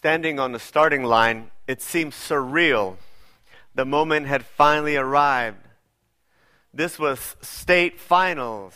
Standing 0.00 0.40
on 0.40 0.52
the 0.52 0.58
starting 0.58 1.04
line, 1.04 1.50
it 1.66 1.82
seemed 1.82 2.12
surreal. 2.12 2.96
The 3.74 3.84
moment 3.84 4.28
had 4.28 4.46
finally 4.46 4.96
arrived. 4.96 5.68
This 6.72 6.98
was 6.98 7.36
state 7.42 8.00
finals. 8.00 8.72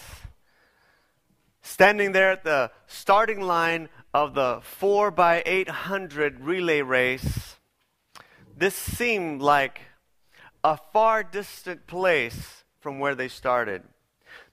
Standing 1.62 2.12
there 2.12 2.30
at 2.30 2.45
the 2.45 2.71
starting 2.87 3.40
line 3.40 3.88
of 4.12 4.34
the 4.34 4.60
4 4.64 5.10
by 5.10 5.42
800 5.46 6.40
relay 6.40 6.82
race, 6.82 7.56
this 8.54 8.75
seemed 8.75 9.41
like 9.41 9.80
a 10.62 10.77
far 10.77 11.22
distant 11.22 11.86
place 11.86 12.64
from 12.80 12.98
where 12.98 13.14
they 13.14 13.29
started. 13.29 13.82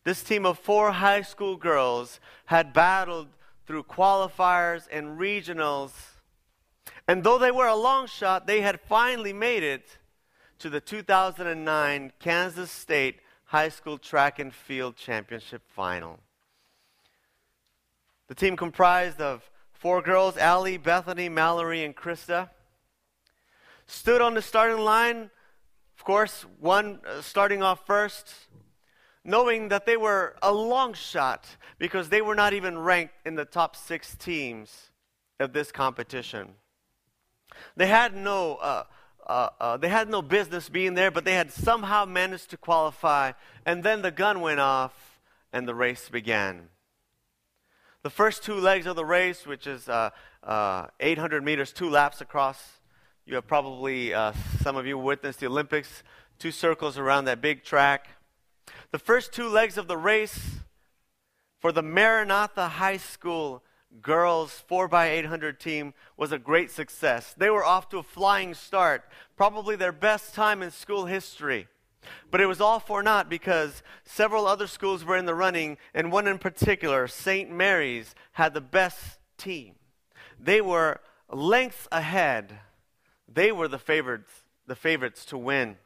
This 0.05 0.23
team 0.23 0.45
of 0.45 0.57
four 0.57 0.93
high 0.93 1.23
school 1.23 1.57
girls 1.57 2.21
had 2.45 2.71
battled 2.71 3.27
through 3.67 3.83
qualifiers 3.83 4.87
and 4.89 5.19
regionals 5.19 6.10
and 7.11 7.25
though 7.25 7.37
they 7.37 7.51
were 7.51 7.67
a 7.67 7.75
long 7.75 8.07
shot, 8.07 8.47
they 8.47 8.61
had 8.61 8.79
finally 8.79 9.33
made 9.33 9.63
it 9.63 9.97
to 10.59 10.69
the 10.69 10.79
2009 10.79 12.13
Kansas 12.19 12.71
State 12.71 13.19
High 13.43 13.67
School 13.67 13.97
Track 13.97 14.39
and 14.39 14.53
Field 14.53 14.95
Championship 14.95 15.61
final. 15.67 16.19
The 18.29 18.35
team 18.35 18.55
comprised 18.55 19.19
of 19.19 19.51
four 19.73 20.01
girls 20.01 20.37
Allie, 20.37 20.77
Bethany, 20.77 21.27
Mallory, 21.27 21.83
and 21.83 21.93
Krista. 21.93 22.49
Stood 23.87 24.21
on 24.21 24.33
the 24.33 24.41
starting 24.41 24.79
line, 24.79 25.31
of 25.97 26.05
course, 26.05 26.45
one 26.61 27.01
uh, 27.05 27.21
starting 27.21 27.61
off 27.61 27.85
first, 27.85 28.33
knowing 29.25 29.67
that 29.67 29.85
they 29.85 29.97
were 29.97 30.37
a 30.41 30.53
long 30.53 30.93
shot 30.93 31.45
because 31.77 32.07
they 32.07 32.21
were 32.21 32.35
not 32.35 32.53
even 32.53 32.79
ranked 32.79 33.15
in 33.25 33.35
the 33.35 33.43
top 33.43 33.75
six 33.75 34.15
teams 34.15 34.91
of 35.41 35.51
this 35.51 35.73
competition. 35.73 36.55
They 37.75 37.87
had 37.87 38.15
no, 38.15 38.55
uh, 38.55 38.83
uh, 39.25 39.49
uh, 39.59 39.77
they 39.77 39.89
had 39.89 40.09
no 40.09 40.21
business 40.21 40.69
being 40.69 40.93
there, 40.93 41.11
but 41.11 41.25
they 41.25 41.33
had 41.33 41.51
somehow 41.51 42.05
managed 42.05 42.49
to 42.51 42.57
qualify. 42.57 43.33
And 43.65 43.83
then 43.83 44.01
the 44.01 44.11
gun 44.11 44.41
went 44.41 44.59
off, 44.59 45.19
and 45.53 45.67
the 45.67 45.75
race 45.75 46.09
began. 46.09 46.69
The 48.03 48.09
first 48.09 48.43
two 48.43 48.55
legs 48.55 48.87
of 48.87 48.95
the 48.95 49.05
race, 49.05 49.45
which 49.45 49.67
is 49.67 49.87
uh, 49.87 50.09
uh, 50.43 50.87
800 50.99 51.43
meters, 51.43 51.71
two 51.71 51.89
laps 51.89 52.19
across. 52.19 52.79
You 53.25 53.35
have 53.35 53.47
probably, 53.47 54.13
uh, 54.13 54.33
some 54.61 54.75
of 54.75 54.87
you 54.87 54.97
witnessed 54.97 55.39
the 55.39 55.45
Olympics, 55.45 56.03
two 56.39 56.51
circles 56.51 56.97
around 56.97 57.25
that 57.25 57.41
big 57.41 57.63
track. 57.63 58.07
The 58.91 58.97
first 58.99 59.31
two 59.33 59.47
legs 59.47 59.77
of 59.77 59.87
the 59.87 59.97
race 59.97 60.57
for 61.59 61.71
the 61.71 61.83
Maranatha 61.83 62.67
High 62.67 62.97
School 62.97 63.63
girls 64.01 64.63
4x800 64.69 65.59
team 65.59 65.93
was 66.17 66.31
a 66.31 66.39
great 66.39 66.71
success. 66.71 67.33
They 67.37 67.49
were 67.49 67.65
off 67.65 67.89
to 67.89 67.97
a 67.97 68.03
flying 68.03 68.53
start, 68.53 69.03
probably 69.35 69.75
their 69.75 69.91
best 69.91 70.33
time 70.33 70.61
in 70.61 70.71
school 70.71 71.05
history. 71.05 71.67
But 72.31 72.41
it 72.41 72.47
was 72.47 72.61
all 72.61 72.79
for 72.79 73.03
naught 73.03 73.29
because 73.29 73.83
several 74.03 74.47
other 74.47 74.67
schools 74.67 75.03
were 75.03 75.17
in 75.17 75.25
the 75.25 75.35
running, 75.35 75.77
and 75.93 76.11
one 76.11 76.27
in 76.27 76.39
particular, 76.39 77.07
St. 77.07 77.51
Mary's, 77.51 78.15
had 78.33 78.53
the 78.53 78.61
best 78.61 79.19
team. 79.37 79.75
They 80.39 80.61
were 80.61 80.99
lengths 81.29 81.87
ahead. 81.91 82.59
They 83.31 83.51
were 83.51 83.67
the 83.67 83.79
favorites, 83.79 84.31
the 84.65 84.75
favorites 84.75 85.25
to 85.25 85.37
win. 85.37 85.77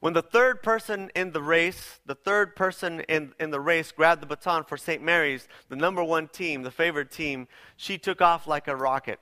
When 0.00 0.14
the 0.14 0.22
third 0.22 0.62
person 0.62 1.10
in 1.14 1.32
the 1.32 1.42
race, 1.42 2.00
the 2.06 2.14
third 2.14 2.56
person 2.56 3.00
in, 3.00 3.34
in 3.38 3.50
the 3.50 3.60
race 3.60 3.92
grabbed 3.92 4.22
the 4.22 4.26
baton 4.26 4.64
for 4.64 4.76
St. 4.76 5.02
Mary's, 5.02 5.46
the 5.68 5.76
number 5.76 6.02
one 6.02 6.28
team, 6.28 6.62
the 6.62 6.70
favored 6.70 7.10
team, 7.10 7.48
she 7.76 7.98
took 7.98 8.22
off 8.22 8.46
like 8.46 8.68
a 8.68 8.76
rocket. 8.76 9.20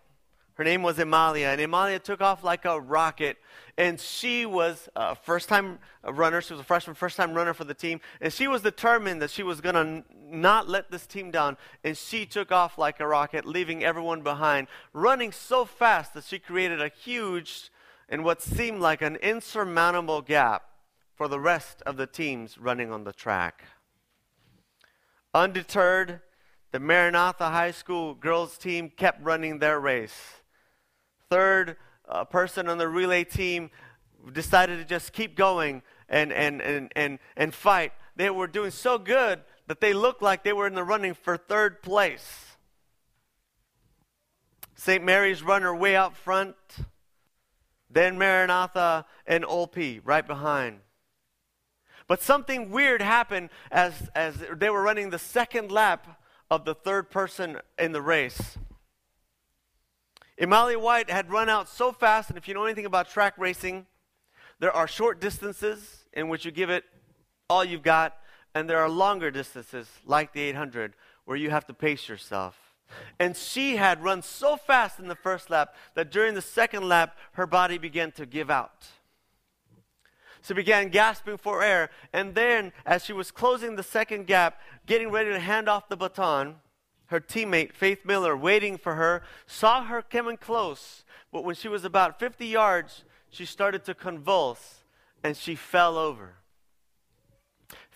Her 0.56 0.64
name 0.64 0.82
was 0.82 0.96
Emalia, 0.96 1.52
and 1.52 1.60
Emalia 1.60 2.02
took 2.02 2.22
off 2.22 2.42
like 2.42 2.64
a 2.64 2.80
rocket. 2.80 3.36
And 3.76 4.00
she 4.00 4.46
was 4.46 4.88
a 4.96 5.14
first 5.14 5.50
time 5.50 5.78
runner. 6.02 6.40
She 6.40 6.54
was 6.54 6.60
a 6.60 6.64
freshman, 6.64 6.94
first 6.94 7.18
time 7.18 7.34
runner 7.34 7.52
for 7.52 7.64
the 7.64 7.74
team. 7.74 8.00
And 8.22 8.32
she 8.32 8.48
was 8.48 8.62
determined 8.62 9.20
that 9.20 9.30
she 9.30 9.42
was 9.42 9.60
going 9.60 9.74
to 9.74 10.04
not 10.34 10.66
let 10.66 10.90
this 10.90 11.06
team 11.06 11.30
down. 11.30 11.58
And 11.84 11.94
she 11.94 12.24
took 12.24 12.52
off 12.52 12.78
like 12.78 13.00
a 13.00 13.06
rocket, 13.06 13.44
leaving 13.44 13.84
everyone 13.84 14.22
behind, 14.22 14.68
running 14.94 15.30
so 15.30 15.66
fast 15.66 16.14
that 16.14 16.24
she 16.24 16.38
created 16.38 16.80
a 16.80 16.88
huge 16.88 17.70
in 18.08 18.22
what 18.22 18.40
seemed 18.40 18.80
like 18.80 19.02
an 19.02 19.16
insurmountable 19.16 20.22
gap 20.22 20.62
for 21.14 21.28
the 21.28 21.40
rest 21.40 21.82
of 21.86 21.96
the 21.96 22.06
teams 22.06 22.58
running 22.58 22.92
on 22.92 23.04
the 23.04 23.12
track. 23.12 23.64
Undeterred, 25.34 26.20
the 26.72 26.80
Maranatha 26.80 27.50
High 27.50 27.70
School 27.70 28.14
girls 28.14 28.58
team 28.58 28.90
kept 28.90 29.22
running 29.22 29.58
their 29.58 29.80
race. 29.80 30.40
Third 31.30 31.76
person 32.30 32.68
on 32.68 32.78
the 32.78 32.88
relay 32.88 33.24
team 33.24 33.70
decided 34.32 34.78
to 34.78 34.84
just 34.84 35.12
keep 35.12 35.36
going 35.36 35.82
and, 36.08 36.32
and, 36.32 36.60
and, 36.62 36.92
and, 36.94 37.18
and 37.36 37.54
fight. 37.54 37.92
They 38.14 38.30
were 38.30 38.46
doing 38.46 38.70
so 38.70 38.98
good 38.98 39.40
that 39.66 39.80
they 39.80 39.92
looked 39.92 40.22
like 40.22 40.44
they 40.44 40.52
were 40.52 40.66
in 40.66 40.74
the 40.74 40.84
running 40.84 41.14
for 41.14 41.36
third 41.36 41.82
place. 41.82 42.56
St. 44.74 45.02
Mary's 45.02 45.42
runner 45.42 45.74
way 45.74 45.96
out 45.96 46.16
front 46.16 46.54
then 47.96 48.18
Maranatha 48.18 49.06
and 49.26 49.44
Olpe 49.44 50.00
right 50.04 50.26
behind. 50.26 50.80
But 52.08 52.22
something 52.22 52.70
weird 52.70 53.02
happened 53.02 53.50
as, 53.70 54.10
as 54.14 54.36
they 54.54 54.70
were 54.70 54.82
running 54.82 55.10
the 55.10 55.18
second 55.18 55.72
lap 55.72 56.20
of 56.50 56.64
the 56.64 56.74
third 56.74 57.10
person 57.10 57.58
in 57.78 57.92
the 57.92 58.02
race. 58.02 58.58
Emalia 60.40 60.80
White 60.80 61.10
had 61.10 61.30
run 61.30 61.48
out 61.48 61.68
so 61.68 61.90
fast, 61.90 62.28
and 62.28 62.36
if 62.36 62.46
you 62.46 62.54
know 62.54 62.64
anything 62.64 62.84
about 62.84 63.08
track 63.08 63.34
racing, 63.38 63.86
there 64.60 64.72
are 64.72 64.86
short 64.86 65.20
distances 65.20 66.04
in 66.12 66.28
which 66.28 66.44
you 66.44 66.50
give 66.50 66.70
it 66.70 66.84
all 67.48 67.64
you've 67.64 67.82
got, 67.82 68.16
and 68.54 68.68
there 68.68 68.78
are 68.78 68.88
longer 68.88 69.30
distances, 69.30 69.88
like 70.04 70.32
the 70.32 70.42
800, 70.42 70.94
where 71.24 71.36
you 71.36 71.50
have 71.50 71.66
to 71.66 71.74
pace 71.74 72.08
yourself. 72.08 72.75
And 73.18 73.36
she 73.36 73.76
had 73.76 74.02
run 74.02 74.22
so 74.22 74.56
fast 74.56 74.98
in 74.98 75.08
the 75.08 75.14
first 75.14 75.50
lap 75.50 75.74
that 75.94 76.10
during 76.10 76.34
the 76.34 76.42
second 76.42 76.88
lap, 76.88 77.16
her 77.32 77.46
body 77.46 77.78
began 77.78 78.12
to 78.12 78.26
give 78.26 78.50
out. 78.50 78.86
She 80.42 80.54
began 80.54 80.90
gasping 80.90 81.38
for 81.38 81.62
air. 81.62 81.90
And 82.12 82.34
then, 82.34 82.72
as 82.84 83.04
she 83.04 83.12
was 83.12 83.30
closing 83.30 83.74
the 83.74 83.82
second 83.82 84.26
gap, 84.26 84.60
getting 84.86 85.10
ready 85.10 85.30
to 85.30 85.40
hand 85.40 85.68
off 85.68 85.88
the 85.88 85.96
baton, 85.96 86.56
her 87.06 87.20
teammate, 87.20 87.72
Faith 87.72 88.04
Miller, 88.04 88.36
waiting 88.36 88.78
for 88.78 88.94
her, 88.94 89.22
saw 89.46 89.84
her 89.84 90.02
coming 90.02 90.36
close. 90.36 91.04
But 91.32 91.44
when 91.44 91.54
she 91.54 91.68
was 91.68 91.84
about 91.84 92.18
50 92.18 92.46
yards, 92.46 93.04
she 93.30 93.44
started 93.44 93.84
to 93.84 93.94
convulse 93.94 94.84
and 95.22 95.36
she 95.36 95.54
fell 95.54 95.98
over. 95.98 96.34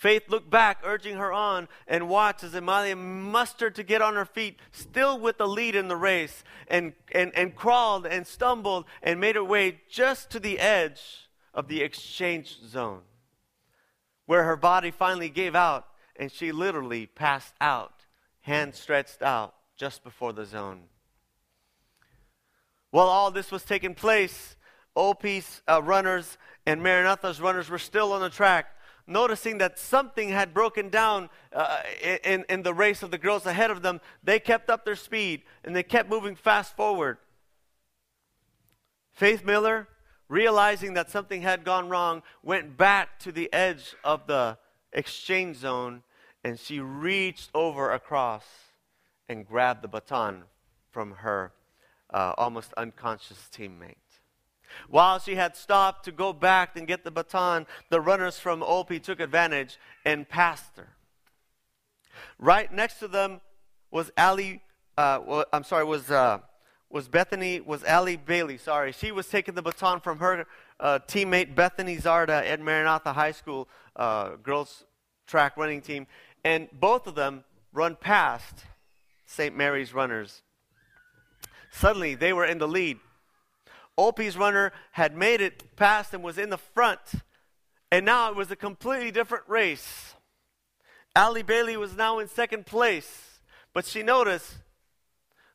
Faith 0.01 0.31
looked 0.31 0.49
back, 0.49 0.81
urging 0.83 1.17
her 1.17 1.31
on, 1.31 1.69
and 1.87 2.09
watched 2.09 2.43
as 2.43 2.55
Emalia 2.55 2.97
mustered 2.97 3.75
to 3.75 3.83
get 3.83 4.01
on 4.01 4.15
her 4.15 4.25
feet, 4.25 4.59
still 4.73 5.21
with 5.21 5.37
the 5.37 5.47
lead 5.47 5.75
in 5.75 5.89
the 5.89 5.97
race, 5.97 6.43
and, 6.69 6.95
and, 7.13 7.31
and 7.37 7.55
crawled 7.55 8.07
and 8.07 8.27
stumbled 8.27 8.87
and 9.03 9.21
made 9.21 9.37
her 9.37 9.45
way 9.45 9.83
just 9.91 10.31
to 10.31 10.41
the 10.41 10.59
edge 10.59 11.29
of 11.53 11.69
the 11.69 11.83
exchange 11.83 12.61
zone, 12.65 13.03
where 14.25 14.45
her 14.45 14.57
body 14.57 14.91
finally 14.91 15.29
gave 15.29 15.55
out 15.55 15.87
and 16.17 16.33
she 16.33 16.51
literally 16.51 17.05
passed 17.05 17.53
out, 17.61 18.07
hand 18.41 18.75
stretched 18.75 19.21
out 19.21 19.55
just 19.77 20.03
before 20.03 20.33
the 20.33 20.47
zone. 20.47 20.81
While 22.91 23.09
all 23.09 23.31
this 23.31 23.51
was 23.51 23.65
taking 23.65 23.95
place, 23.95 24.57
Olpe's 24.97 25.61
uh, 25.69 25.83
runners 25.83 26.39
and 26.65 26.81
Maranatha's 26.81 27.39
runners 27.39 27.69
were 27.69 27.79
still 27.79 28.15
on 28.15 28.23
the 28.23 28.31
track 28.31 28.77
noticing 29.11 29.59
that 29.59 29.79
something 29.79 30.29
had 30.29 30.55
broken 30.55 30.89
down 30.89 31.29
uh, 31.53 31.81
in, 32.25 32.45
in 32.49 32.63
the 32.63 32.73
race 32.73 33.03
of 33.03 33.11
the 33.11 33.19
girls 33.19 33.45
ahead 33.45 33.71
of 33.71 33.83
them, 33.83 34.01
they 34.23 34.39
kept 34.39 34.71
up 34.71 34.85
their 34.85 34.97
speed 34.97 35.43
and 35.65 35.75
they 35.75 35.83
kept 35.83 36.09
moving 36.09 36.37
fast 36.37 36.77
forward. 36.77 37.19
Faith 39.13 39.45
Miller, 39.45 39.89
realizing 40.29 40.95
that 40.95 41.11
something 41.11 41.43
had 41.43 41.65
gone 41.65 41.89
wrong, 41.89 42.23
went 42.43 42.77
back 42.77 43.19
to 43.19 43.33
the 43.33 43.53
edge 43.53 43.95
of 44.05 44.27
the 44.27 44.57
exchange 44.93 45.57
zone 45.57 46.03
and 46.45 46.59
she 46.59 46.81
reached 46.81 47.51
over 47.55 47.93
across 47.93 48.45
and 49.29 49.47
grabbed 49.47 49.83
the 49.83 49.89
baton 49.89 50.45
from 50.91 51.13
her 51.13 51.53
uh, 52.13 52.33
almost 52.39 52.73
unconscious 52.77 53.49
teammate. 53.53 54.10
While 54.89 55.19
she 55.19 55.35
had 55.35 55.57
stopped 55.57 56.05
to 56.05 56.13
go 56.13 56.33
back 56.33 56.77
and 56.77 56.87
get 56.87 57.05
the 57.05 57.11
baton, 57.11 57.67
the 57.89 58.01
runners 58.01 58.39
from 58.39 58.63
Olpe 58.63 59.03
took 59.03 59.21
advantage 59.21 59.79
and 60.05 60.29
passed 60.29 60.77
her. 60.77 60.89
Right 62.39 62.73
next 62.73 62.99
to 63.01 63.09
them 63.09 63.41
was 63.91 64.11
Allie, 64.17 64.63
uh, 64.97 65.45
I'm 65.53 65.65
sorry, 65.65 65.85
was, 65.85 66.11
uh, 66.11 66.39
was 66.91 67.09
Bethany, 67.09 67.61
was 67.61 67.85
Allie 67.85 68.17
Bailey, 68.17 68.59
sorry. 68.59 68.93
She 68.93 69.13
was 69.13 69.29
taking 69.29 69.55
the 69.55 69.63
baton 69.63 70.01
from 70.01 70.19
her 70.19 70.47
uh, 70.79 70.99
teammate 71.07 71.55
Bethany 71.55 71.97
Zarda 71.97 72.45
at 72.45 72.61
Maranatha 72.61 73.13
High 73.13 73.33
School 73.33 73.69
uh, 73.97 74.37
girls 74.43 74.85
track 75.27 75.57
running 75.57 75.81
team. 75.81 76.07
And 76.45 76.69
both 76.73 77.07
of 77.07 77.15
them 77.15 77.45
run 77.73 77.97
past 77.97 78.65
St. 79.27 79.57
Mary's 79.57 79.95
runners. 79.95 80.43
Suddenly, 81.71 82.17
they 82.17 82.33
were 82.33 82.45
in 82.45 82.59
the 82.59 82.67
lead. 82.67 82.99
Olpe's 83.99 84.37
runner 84.37 84.73
had 84.93 85.17
made 85.17 85.41
it 85.41 85.77
past 85.77 86.15
and 86.15 86.23
was 86.23 86.39
in 86.39 86.51
the 86.51 86.59
front. 86.59 87.01
And 87.93 88.07
now 88.07 88.31
it 88.31 88.37
was 88.37 88.51
a 88.51 88.57
completely 88.57 89.11
different 89.11 89.45
race. 89.49 90.15
Allie 91.15 91.43
Bailey 91.43 91.77
was 91.77 91.97
now 91.97 92.19
in 92.19 92.29
second 92.29 92.67
place. 92.67 93.41
But 93.73 93.87
she 93.87 94.03
noticed 94.03 94.57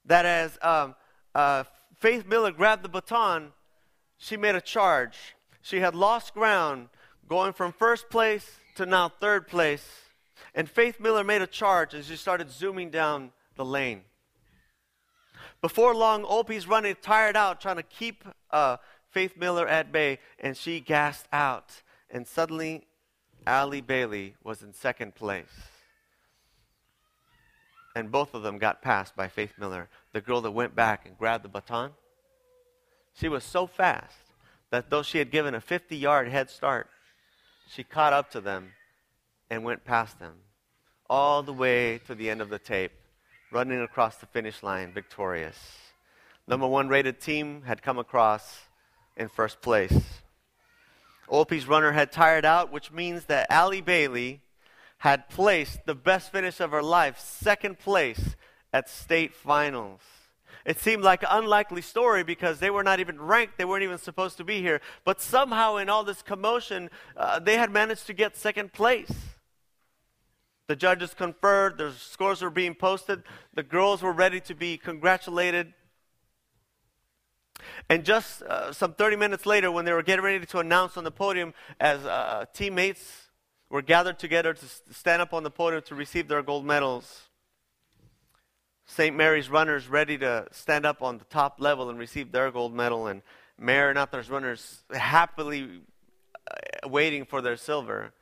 that 0.05 0.25
as 0.25 0.57
um, 0.61 0.95
uh, 1.33 1.63
Faith 1.97 2.25
Miller 2.25 2.51
grabbed 2.51 2.83
the 2.83 2.89
baton, 2.89 3.51
she 4.17 4.37
made 4.37 4.55
a 4.55 4.61
charge. 4.61 5.35
She 5.61 5.79
had 5.79 5.95
lost 5.95 6.33
ground 6.33 6.89
going 7.27 7.53
from 7.53 7.73
first 7.73 8.09
place 8.09 8.59
to 8.75 8.85
now 8.85 9.09
third 9.09 9.47
place. 9.47 9.85
And 10.53 10.69
Faith 10.69 10.99
Miller 10.99 11.23
made 11.23 11.41
a 11.41 11.47
charge 11.47 11.93
as 11.93 12.07
she 12.07 12.15
started 12.15 12.51
zooming 12.51 12.89
down 12.89 13.31
the 13.55 13.65
lane. 13.65 14.01
Before 15.61 15.95
long, 15.95 16.23
Olpe's 16.23 16.67
running 16.67 16.95
tired 17.01 17.35
out, 17.35 17.61
trying 17.61 17.77
to 17.77 17.83
keep 17.83 18.23
uh, 18.51 18.77
Faith 19.09 19.37
Miller 19.37 19.67
at 19.67 19.91
bay, 19.91 20.19
and 20.39 20.55
she 20.55 20.79
gasped 20.79 21.27
out. 21.33 21.81
And 22.09 22.27
suddenly, 22.27 22.85
Allie 23.47 23.81
Bailey 23.81 24.35
was 24.43 24.61
in 24.61 24.73
second 24.73 25.15
place. 25.15 25.45
And 27.95 28.11
both 28.11 28.33
of 28.33 28.43
them 28.43 28.57
got 28.57 28.81
passed 28.81 29.15
by 29.15 29.27
Faith 29.27 29.53
Miller, 29.57 29.89
the 30.11 30.21
girl 30.21 30.41
that 30.41 30.51
went 30.51 30.75
back 30.75 31.05
and 31.05 31.17
grabbed 31.17 31.45
the 31.45 31.49
baton. 31.49 31.91
She 33.13 33.29
was 33.29 33.43
so 33.43 33.67
fast 33.67 34.17
that 34.69 34.89
though 34.89 35.03
she 35.03 35.19
had 35.19 35.31
given 35.31 35.55
a 35.55 35.61
50 35.61 35.95
yard 35.95 36.27
head 36.27 36.49
start, 36.49 36.89
she 37.69 37.83
caught 37.83 38.13
up 38.13 38.31
to 38.31 38.41
them 38.41 38.73
and 39.49 39.63
went 39.63 39.85
past 39.85 40.19
them 40.19 40.33
all 41.09 41.43
the 41.43 41.53
way 41.53 41.99
to 41.99 42.15
the 42.15 42.29
end 42.29 42.41
of 42.41 42.49
the 42.49 42.59
tape, 42.59 42.91
running 43.51 43.81
across 43.81 44.17
the 44.17 44.25
finish 44.25 44.63
line 44.63 44.91
victorious. 44.91 45.57
Number 46.47 46.67
one 46.67 46.87
rated 46.87 47.19
team 47.19 47.63
had 47.63 47.81
come 47.81 47.97
across 47.97 48.67
in 49.17 49.29
first 49.29 49.61
place. 49.61 50.21
Olpe's 51.29 51.67
runner 51.67 51.91
had 51.91 52.11
tired 52.11 52.45
out, 52.45 52.71
which 52.71 52.91
means 52.91 53.25
that 53.25 53.47
Allie 53.49 53.81
Bailey 53.81 54.41
had 54.99 55.29
placed 55.29 55.85
the 55.85 55.95
best 55.95 56.31
finish 56.31 56.59
of 56.59 56.71
her 56.71 56.83
life, 56.83 57.19
second 57.19 57.79
place 57.79 58.35
at 58.71 58.89
state 58.89 59.33
finals. 59.33 60.01
It 60.65 60.79
seemed 60.79 61.03
like 61.03 61.21
an 61.21 61.29
unlikely 61.31 61.81
story 61.81 62.23
because 62.23 62.59
they 62.59 62.71
were 62.71 62.83
not 62.83 62.99
even 62.99 63.21
ranked. 63.21 63.57
They 63.57 63.65
weren't 63.65 63.83
even 63.83 63.99
supposed 63.99 64.37
to 64.37 64.43
be 64.43 64.61
here. 64.61 64.81
But 65.03 65.21
somehow, 65.21 65.77
in 65.77 65.89
all 65.89 66.03
this 66.03 66.23
commotion, 66.23 66.89
uh, 67.15 67.39
they 67.39 67.57
had 67.57 67.69
managed 67.69 68.07
to 68.07 68.13
get 68.13 68.35
second 68.35 68.73
place. 68.73 69.11
The 70.67 70.75
judges 70.75 71.13
conferred, 71.13 71.77
their 71.77 71.91
scores 71.91 72.41
were 72.41 72.49
being 72.49 72.73
posted, 72.73 73.23
the 73.53 73.63
girls 73.63 74.01
were 74.01 74.11
ready 74.11 74.39
to 74.41 74.55
be 74.55 74.77
congratulated. 74.77 75.73
And 77.89 78.03
just 78.03 78.41
uh, 78.43 78.73
some 78.73 78.93
30 78.93 79.15
minutes 79.15 79.45
later, 79.45 79.71
when 79.71 79.85
they 79.85 79.93
were 79.93 80.03
getting 80.03 80.25
ready 80.25 80.45
to 80.45 80.59
announce 80.59 80.97
on 80.97 81.03
the 81.03 81.11
podium 81.11 81.53
as 81.79 82.03
uh, 82.05 82.45
teammates 82.53 83.29
were 83.69 83.81
gathered 83.81 84.19
together 84.19 84.53
to 84.53 84.65
stand 84.91 85.21
up 85.21 85.33
on 85.33 85.43
the 85.43 85.51
podium 85.51 85.83
to 85.83 85.95
receive 85.95 86.27
their 86.27 86.41
gold 86.41 86.65
medals, 86.65 87.29
St. 88.87 89.15
Mary's 89.15 89.49
runners 89.49 89.87
ready 89.87 90.17
to 90.17 90.47
stand 90.51 90.85
up 90.85 91.01
on 91.01 91.17
the 91.17 91.25
top 91.25 91.59
level 91.59 91.89
and 91.89 91.97
receive 91.97 92.31
their 92.31 92.51
gold 92.51 92.73
medal, 92.73 93.07
and 93.07 93.21
Maranatha's 93.59 94.29
runners 94.29 94.83
happily 94.93 95.81
uh, 96.49 96.87
waiting 96.89 97.25
for 97.25 97.41
their 97.41 97.57
silver. 97.57 98.13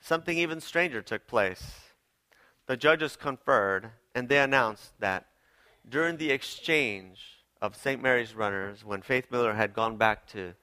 Something 0.00 0.38
even 0.38 0.60
stranger 0.60 1.02
took 1.02 1.26
place. 1.26 1.92
The 2.66 2.76
judges 2.76 3.16
conferred, 3.16 3.90
and 4.14 4.28
they 4.28 4.38
announced 4.38 4.98
that 5.00 5.26
during 5.88 6.16
the 6.16 6.30
exchange 6.30 7.44
of 7.60 7.76
St. 7.76 8.02
Mary's 8.02 8.34
runners, 8.34 8.84
when 8.84 9.02
Faith 9.02 9.30
Miller 9.30 9.54
had 9.54 9.74
gone 9.74 9.96
back 9.96 10.26
to 10.28 10.54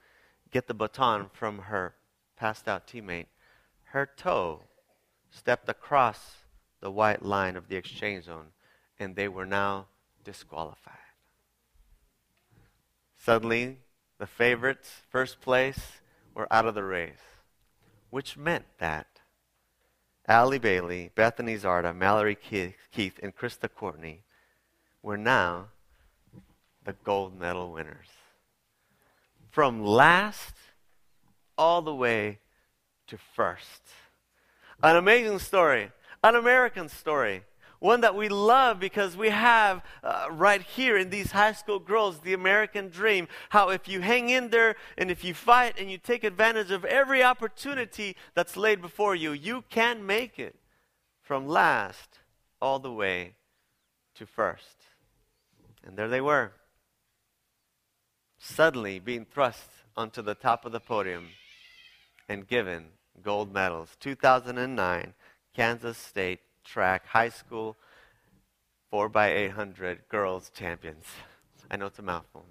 get 0.52 0.68
the 0.68 0.74
baton 0.74 1.30
from 1.34 1.60
her 1.60 1.96
passed 2.36 2.68
out 2.68 2.88
teammate, 2.88 3.28
her 3.92 4.10
toe 4.18 4.64
stepped 5.30 5.70
across 5.70 6.38
the 6.80 6.92
white 6.92 7.24
line 7.24 7.56
of 7.56 7.68
the 7.68 7.76
exchange 7.76 8.26
zone, 8.26 8.48
and 9.00 9.16
they 9.16 9.28
were 9.28 9.46
now 9.46 9.88
disqualified. 10.24 10.94
Suddenly, 13.18 13.80
the 14.18 14.28
favorites, 14.28 15.02
first 15.10 15.42
place, 15.42 16.00
were 16.34 16.52
out 16.52 16.66
of 16.66 16.76
the 16.76 16.84
race, 16.84 17.42
which 18.10 18.38
meant 18.38 18.66
that 18.80 19.17
Allie 20.28 20.60
Bailey, 20.60 21.12
Bethany 21.16 21.56
Zarda, 21.56 21.96
Mallory 21.96 22.36
Keith, 22.36 23.20
and 23.24 23.36
Krista 23.36 23.70
Courtney 23.74 24.24
were 25.02 25.18
now 25.18 25.68
the 26.84 26.94
gold 27.04 27.40
medal 27.40 27.72
winners. 27.72 28.08
From 29.50 29.84
last 29.84 30.54
all 31.58 31.82
the 31.82 31.96
way 31.96 32.40
to 33.08 33.18
first. 33.18 33.82
An 34.84 34.96
amazing 34.96 35.40
story, 35.40 35.92
an 36.24 36.36
American 36.36 36.90
story, 36.90 37.44
one 37.80 38.02
that 38.02 38.16
we 38.16 38.30
love 38.30 38.80
because 38.80 39.16
we 39.16 39.30
have 39.30 39.84
uh, 40.04 40.28
right 40.32 40.62
here 40.62 40.98
in 40.98 41.10
these 41.10 41.32
high 41.32 41.54
school 41.54 41.80
girls 41.80 42.20
the 42.20 42.34
American 42.34 42.90
dream. 42.90 43.28
How 43.50 43.70
if 43.70 43.88
you 43.88 44.02
hang 44.02 44.30
in 44.30 44.50
there 44.50 44.76
and 44.98 45.12
if 45.12 45.24
you 45.24 45.34
fight 45.34 45.80
and 45.80 45.90
you 45.92 45.98
take 45.98 46.24
advantage 46.24 46.72
of 46.72 46.86
every 46.86 47.24
opportunity 47.24 48.16
that's 48.34 48.58
laid 48.58 48.82
before 48.82 49.16
you, 49.16 49.32
you 49.32 49.64
can 49.70 50.06
make 50.06 50.40
it 50.40 50.56
from 51.22 51.48
last 51.48 52.20
all 52.62 52.80
the 52.80 52.92
way 52.92 53.36
to 54.16 54.26
first. 54.26 54.86
And 55.84 55.98
there 55.98 56.08
they 56.08 56.22
were 56.22 56.54
suddenly 58.40 59.00
being 59.00 59.26
thrust 59.26 59.70
onto 59.96 60.22
the 60.22 60.36
top 60.36 60.66
of 60.66 60.72
the 60.72 60.80
podium 60.80 61.30
and 62.30 62.48
given 62.48 62.86
gold 63.24 63.54
medals. 63.54 63.96
2009 64.00 65.14
Kansas 65.56 65.98
State 65.98 66.40
Track 66.68 67.08
High 67.08 67.30
School 67.30 67.78
4x800 68.94 70.00
Girls 70.10 70.52
Champions. 70.54 71.06
I 71.72 71.78
know 71.78 71.88
it's 71.88 72.00
a 72.00 72.04
mouthful. 72.04 72.46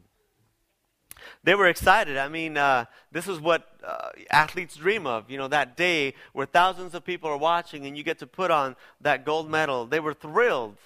They 1.44 1.54
were 1.54 1.66
excited. 1.66 2.16
I 2.16 2.28
mean, 2.28 2.56
uh, 2.56 2.86
this 3.12 3.26
is 3.26 3.40
what 3.40 3.68
uh, 3.84 4.10
athletes 4.30 4.76
dream 4.76 5.06
of. 5.06 5.30
You 5.30 5.38
know, 5.38 5.48
that 5.48 5.76
day 5.76 6.14
where 6.32 6.46
thousands 6.46 6.94
of 6.94 7.04
people 7.04 7.30
are 7.30 7.36
watching 7.36 7.86
and 7.86 7.96
you 7.96 8.02
get 8.02 8.18
to 8.18 8.26
put 8.26 8.50
on 8.50 8.76
that 9.00 9.24
gold 9.24 9.50
medal. 9.50 9.86
They 9.86 10.00
were 10.00 10.14
thrilled. 10.14 10.76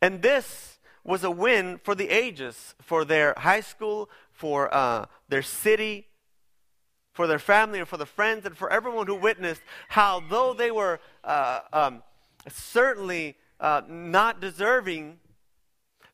And 0.00 0.22
this 0.22 0.78
was 1.04 1.24
a 1.24 1.30
win 1.30 1.78
for 1.82 1.94
the 1.94 2.08
ages, 2.08 2.74
for 2.80 3.04
their 3.04 3.34
high 3.36 3.60
school, 3.60 4.10
for 4.32 4.72
uh, 4.74 5.06
their 5.28 5.42
city, 5.42 6.06
for 7.16 7.26
their 7.26 7.38
family, 7.38 7.78
and 7.78 7.88
for 7.88 7.96
the 7.96 8.06
friends, 8.06 8.44
and 8.44 8.56
for 8.56 8.70
everyone 8.70 9.06
who 9.06 9.14
witnessed 9.14 9.62
how, 9.88 10.22
though 10.28 10.52
they 10.52 10.70
were 10.70 11.00
uh, 11.24 11.60
um, 11.72 12.02
certainly 12.46 13.36
uh, 13.58 13.80
not 13.88 14.38
deserving, 14.38 15.18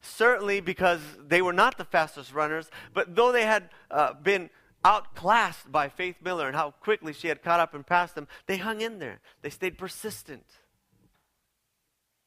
certainly 0.01 0.61
because 0.61 1.01
they 1.19 1.43
were 1.43 1.53
not 1.53 1.77
the 1.77 1.85
fastest 1.85 2.33
runners, 2.33 2.71
but 2.95 3.17
though 3.17 3.33
they 3.33 3.45
had 3.45 3.69
uh, 3.91 4.15
been 4.15 4.49
outclassed 4.85 5.71
by 5.71 5.89
Faith 5.89 6.17
Miller 6.23 6.47
and 6.47 6.55
how 6.57 6.71
quickly 6.71 7.13
she 7.13 7.27
had 7.27 7.43
caught 7.43 7.61
up 7.61 7.75
and 7.75 7.85
passed 7.85 8.15
them, 8.15 8.29
they 8.47 8.59
hung 8.59 8.81
in 8.81 9.01
there. 9.01 9.21
They 9.43 9.51
stayed 9.51 9.77
persistent. 9.77 10.47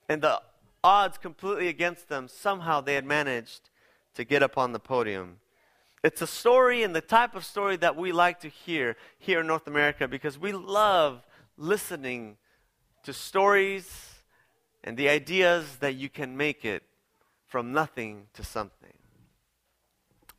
And 0.09 0.21
the 0.21 0.41
odds 0.83 1.17
completely 1.17 1.69
against 1.69 2.09
them, 2.09 2.27
somehow 2.27 2.81
they 2.81 2.95
had 2.95 3.05
managed 3.05 3.69
to 4.15 4.25
get 4.25 4.43
up 4.43 4.57
on 4.57 4.73
the 4.73 4.79
podium. 4.79 5.37
It's 6.05 6.21
a 6.21 6.27
story 6.27 6.83
and 6.83 6.95
the 6.95 7.01
type 7.01 7.33
of 7.33 7.43
story 7.43 7.77
that 7.77 7.95
we 7.95 8.11
like 8.11 8.41
to 8.41 8.47
hear 8.47 8.95
here 9.17 9.39
in 9.39 9.47
North 9.47 9.65
America 9.65 10.07
because 10.07 10.37
we 10.37 10.51
love 10.51 11.25
listening 11.57 12.37
to 13.05 13.11
stories 13.11 14.13
and 14.83 14.97
the 14.97 15.09
ideas 15.09 15.77
that 15.77 15.95
you 15.95 16.09
can 16.09 16.37
make 16.37 16.63
it 16.63 16.83
from 17.47 17.73
nothing 17.73 18.27
to 18.35 18.43
something, 18.43 18.93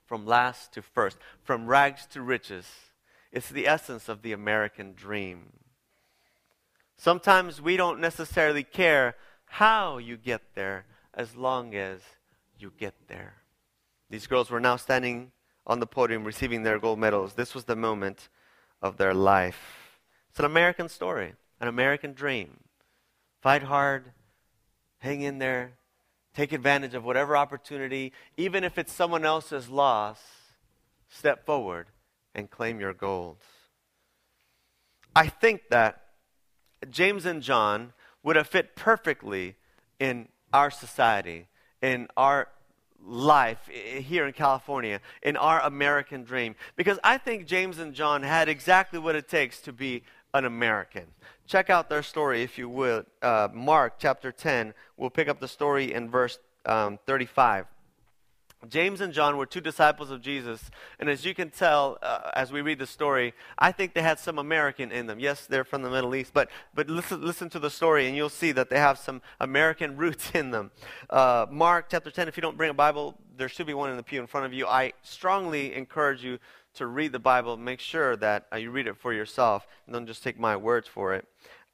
from 0.05 0.25
last 0.25 0.73
to 0.75 0.83
first, 0.83 1.19
from 1.43 1.67
rags 1.67 2.07
to 2.13 2.23
riches. 2.23 2.71
It's 3.33 3.49
the 3.49 3.67
essence 3.67 4.09
of 4.09 4.23
the 4.23 4.31
American 4.31 4.95
dream. 4.95 5.49
Sometimes 6.97 7.61
we 7.61 7.77
don't 7.77 7.99
necessarily 7.99 8.63
care 8.63 9.17
how 9.47 9.99
you 9.99 10.17
get 10.17 10.43
there 10.55 10.85
as 11.13 11.35
long 11.35 11.75
as 11.75 12.03
you 12.57 12.73
get 12.79 12.95
there. 13.09 13.35
These 14.09 14.29
girls 14.29 14.49
were 14.49 14.61
now 14.61 14.77
standing 14.77 15.33
on 15.67 15.81
the 15.81 15.87
podium 15.87 16.25
receiving 16.25 16.63
their 16.63 16.79
gold 16.79 16.99
medals. 16.99 17.35
This 17.35 17.55
was 17.55 17.65
the 17.65 17.77
moment 17.77 18.29
of 18.81 18.97
their 18.97 19.15
life. 19.15 19.99
It's 20.31 20.39
an 20.39 20.45
American 20.45 20.89
story, 20.89 21.35
an 21.61 21.69
American 21.69 22.13
dream. 22.13 22.61
Fight 23.41 23.65
hard, 23.65 24.13
hang 24.99 25.23
in 25.23 25.39
there, 25.39 25.73
take 26.35 26.53
advantage 26.53 26.95
of 26.95 27.05
whatever 27.05 27.37
opportunity, 27.37 28.13
even 28.37 28.63
if 28.63 28.79
it's 28.79 28.93
someone 28.93 29.25
else's 29.25 29.69
loss, 29.69 30.21
step 31.09 31.47
forward 31.47 31.89
and 32.35 32.51
claim 32.51 32.79
your 32.79 32.93
gold. 32.93 33.39
I 35.15 35.29
think 35.29 35.63
that 35.71 36.03
James 36.91 37.25
and 37.25 37.43
John 37.43 37.95
would 38.23 38.37
have 38.37 38.47
fit 38.47 38.77
perfectly 38.77 39.57
in 39.99 40.29
our 40.53 40.71
society, 40.71 41.49
in 41.81 42.09
our 42.17 42.49
life 43.07 43.69
here 43.69 44.27
in 44.27 44.33
California, 44.33 45.01
in 45.23 45.37
our 45.37 45.61
American 45.61 46.25
dream. 46.25 46.55
Because 46.77 46.99
I 47.05 47.19
think 47.19 47.47
James 47.47 47.79
and 47.79 47.95
John 47.95 48.23
had 48.23 48.49
exactly 48.49 48.99
what 48.99 49.15
it 49.15 49.29
takes 49.29 49.61
to 49.63 49.73
be 49.73 50.03
an 50.35 50.45
American. 50.45 51.05
Check 51.47 51.71
out 51.71 51.89
their 51.89 52.03
story, 52.03 52.43
if 52.43 52.59
you 52.59 52.69
would. 52.69 53.07
Uh, 53.23 53.49
Mark 53.53 53.95
chapter 53.99 54.33
10, 54.33 54.75
we'll 54.97 55.11
pick 55.11 55.29
up 55.29 55.41
the 55.41 55.49
story 55.49 55.93
in 55.93 56.11
verse 56.11 56.39
um, 56.67 56.99
35. 57.07 57.67
James 58.69 59.01
and 59.01 59.13
John 59.13 59.37
were 59.37 59.47
two 59.47 59.61
disciples 59.61 60.11
of 60.11 60.21
Jesus, 60.21 60.71
and 60.99 61.09
as 61.09 61.25
you 61.25 61.35
can 61.35 61.51
tell 61.51 61.99
uh, 62.03 62.31
as 62.35 62.53
we 62.53 62.61
read 62.61 62.79
the 62.79 62.87
story, 62.87 63.35
I 63.59 63.73
think 63.73 63.95
they 63.95 64.03
had 64.03 64.19
some 64.19 64.39
American 64.39 64.93
in 64.93 65.07
them. 65.07 65.19
Yes, 65.19 65.47
they're 65.47 65.65
from 65.65 65.83
the 65.83 65.91
Middle 65.91 66.15
East, 66.15 66.33
but, 66.35 66.51
but 66.75 66.89
listen, 66.89 67.25
listen 67.25 67.49
to 67.51 67.59
the 67.59 67.71
story, 67.71 68.07
and 68.07 68.17
you'll 68.17 68.29
see 68.29 68.53
that 68.53 68.71
they 68.71 68.79
have 68.79 68.99
some 68.99 69.23
American 69.41 69.97
roots 70.07 70.31
in 70.35 70.51
them. 70.51 70.71
Uh, 71.11 71.47
Mark 71.51 71.87
chapter 71.91 72.11
10, 72.11 72.29
if 72.29 72.37
you 72.37 72.41
don't 72.41 72.57
bring 72.57 72.71
a 72.71 72.75
Bible, 72.75 73.17
there 73.37 73.49
should 73.49 73.67
be 73.67 73.75
one 73.75 73.91
in 73.91 73.97
the 73.97 74.03
pew 74.03 74.21
in 74.21 74.27
front 74.27 74.47
of 74.47 74.53
you. 74.53 74.67
I 74.67 74.93
strongly 75.03 75.75
encourage 75.75 76.25
you 76.25 76.39
to 76.75 76.87
read 76.87 77.13
the 77.13 77.19
Bible. 77.19 77.57
Make 77.57 77.81
sure 77.81 78.17
that 78.17 78.47
uh, 78.53 78.57
you 78.57 78.71
read 78.71 78.87
it 78.87 78.97
for 78.97 79.13
yourself, 79.13 79.67
and 79.87 79.95
don't 79.95 80.07
just 80.07 80.23
take 80.23 80.39
my 80.39 80.57
words 80.57 80.89
for 80.89 81.15
it. 81.15 81.27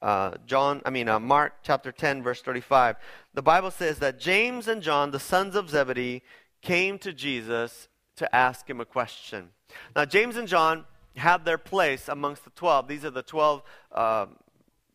Uh, 0.03 0.33
John, 0.47 0.83
I 0.85 0.91
mean 0.91 1.09
uh, 1.09 1.21
Mark 1.21 1.55
chapter 1.63 1.93
10, 1.93 2.25
verse 2.25 2.43
35. 2.43 2.97
The 3.35 3.43
Bible 3.43 3.71
says 3.71 4.01
that 4.01 4.19
James 4.19 4.67
and 4.67 4.83
John, 4.83 5.13
the 5.13 5.21
sons 5.21 5.55
of 5.55 5.71
Zebedee, 5.71 6.23
came 6.63 6.99
to 7.01 7.13
Jesus 7.13 7.89
to 8.17 8.35
ask 8.35 8.69
him 8.69 8.81
a 8.81 8.85
question. 8.85 9.51
Now, 9.95 10.05
James 10.05 10.37
and 10.37 10.49
John 10.49 10.85
had 11.17 11.45
their 11.45 11.59
place 11.59 12.09
amongst 12.09 12.45
the 12.45 12.51
12. 12.51 12.89
These 12.89 13.05
are 13.05 13.11
the 13.11 13.23
12 13.23 13.63
uh, 13.93 14.27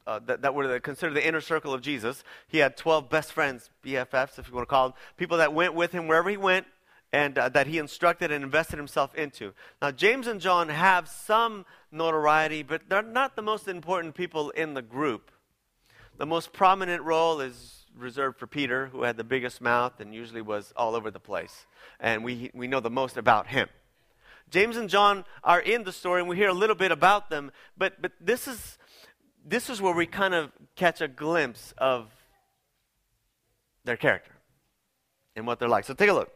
uh, 0.06 0.20
that, 0.26 0.42
that, 0.42 0.56
were 0.56 0.80
considered 0.80 1.14
the 1.14 1.28
inner 1.28 1.42
circle 1.42 1.74
of 1.74 1.82
Jesus. 1.82 2.24
He 2.48 2.60
had 2.60 2.78
12 2.78 3.10
best 3.10 3.34
friends, 3.34 3.70
BFFs, 3.84 4.40
if 4.40 4.48
you 4.48 4.56
want 4.56 4.68
to 4.68 4.70
call 4.70 4.90
them, 4.90 4.98
people 5.18 5.38
that 5.38 5.54
went 5.54 5.74
with 5.74 5.92
him 5.92 6.08
wherever 6.08 6.30
he 6.30 6.38
went 6.38 6.66
and 7.14 7.38
uh, 7.38 7.50
that 7.50 7.68
he 7.68 7.78
instructed 7.78 8.32
and 8.32 8.44
invested 8.44 8.78
himself 8.78 9.16
into. 9.16 9.54
Now, 9.82 9.92
James 9.92 10.28
and 10.28 10.42
John 10.42 10.70
have 10.70 11.08
some 11.08 11.66
notoriety, 11.92 12.64
but 12.64 12.84
they're 12.90 13.02
not 13.02 13.36
the 13.36 13.42
most 13.42 13.68
important 13.68 14.16
people 14.16 14.50
in 14.52 14.74
the 14.74 14.82
group. 14.82 15.32
The 16.18 16.26
most 16.26 16.52
prominent 16.52 17.04
role 17.04 17.40
is 17.40 17.86
reserved 17.98 18.38
for 18.40 18.48
Peter, 18.48 18.88
who 18.88 19.04
had 19.04 19.18
the 19.18 19.24
biggest 19.24 19.62
mouth 19.62 20.00
and 20.00 20.14
usually 20.14 20.42
was 20.42 20.74
all 20.76 20.96
over 20.96 21.12
the 21.12 21.20
place. 21.20 21.66
And 22.00 22.24
we, 22.24 22.52
we 22.54 22.68
know 22.68 22.80
the 22.80 22.90
most 22.90 23.18
about 23.18 23.48
him. 23.48 23.68
James 24.50 24.78
and 24.78 24.90
John 24.90 25.26
are 25.44 25.60
in 25.60 25.84
the 25.84 25.92
story, 25.92 26.22
and 26.22 26.30
we 26.30 26.38
hear 26.38 26.50
a 26.50 26.54
little 26.54 26.76
bit 26.76 26.92
about 26.92 27.30
them, 27.30 27.52
but, 27.78 28.02
but 28.02 28.14
this, 28.22 28.48
is, 28.48 28.78
this 29.46 29.70
is 29.70 29.82
where 29.82 29.94
we 29.94 30.06
kind 30.06 30.34
of 30.34 30.52
catch 30.76 31.02
a 31.02 31.08
glimpse 31.08 31.74
of 31.78 32.10
their 33.84 33.98
character 33.98 34.32
and 35.36 35.46
what 35.46 35.60
they're 35.60 35.68
like. 35.68 35.84
So 35.84 35.94
take 35.94 36.10
a 36.10 36.14
look. 36.14 36.32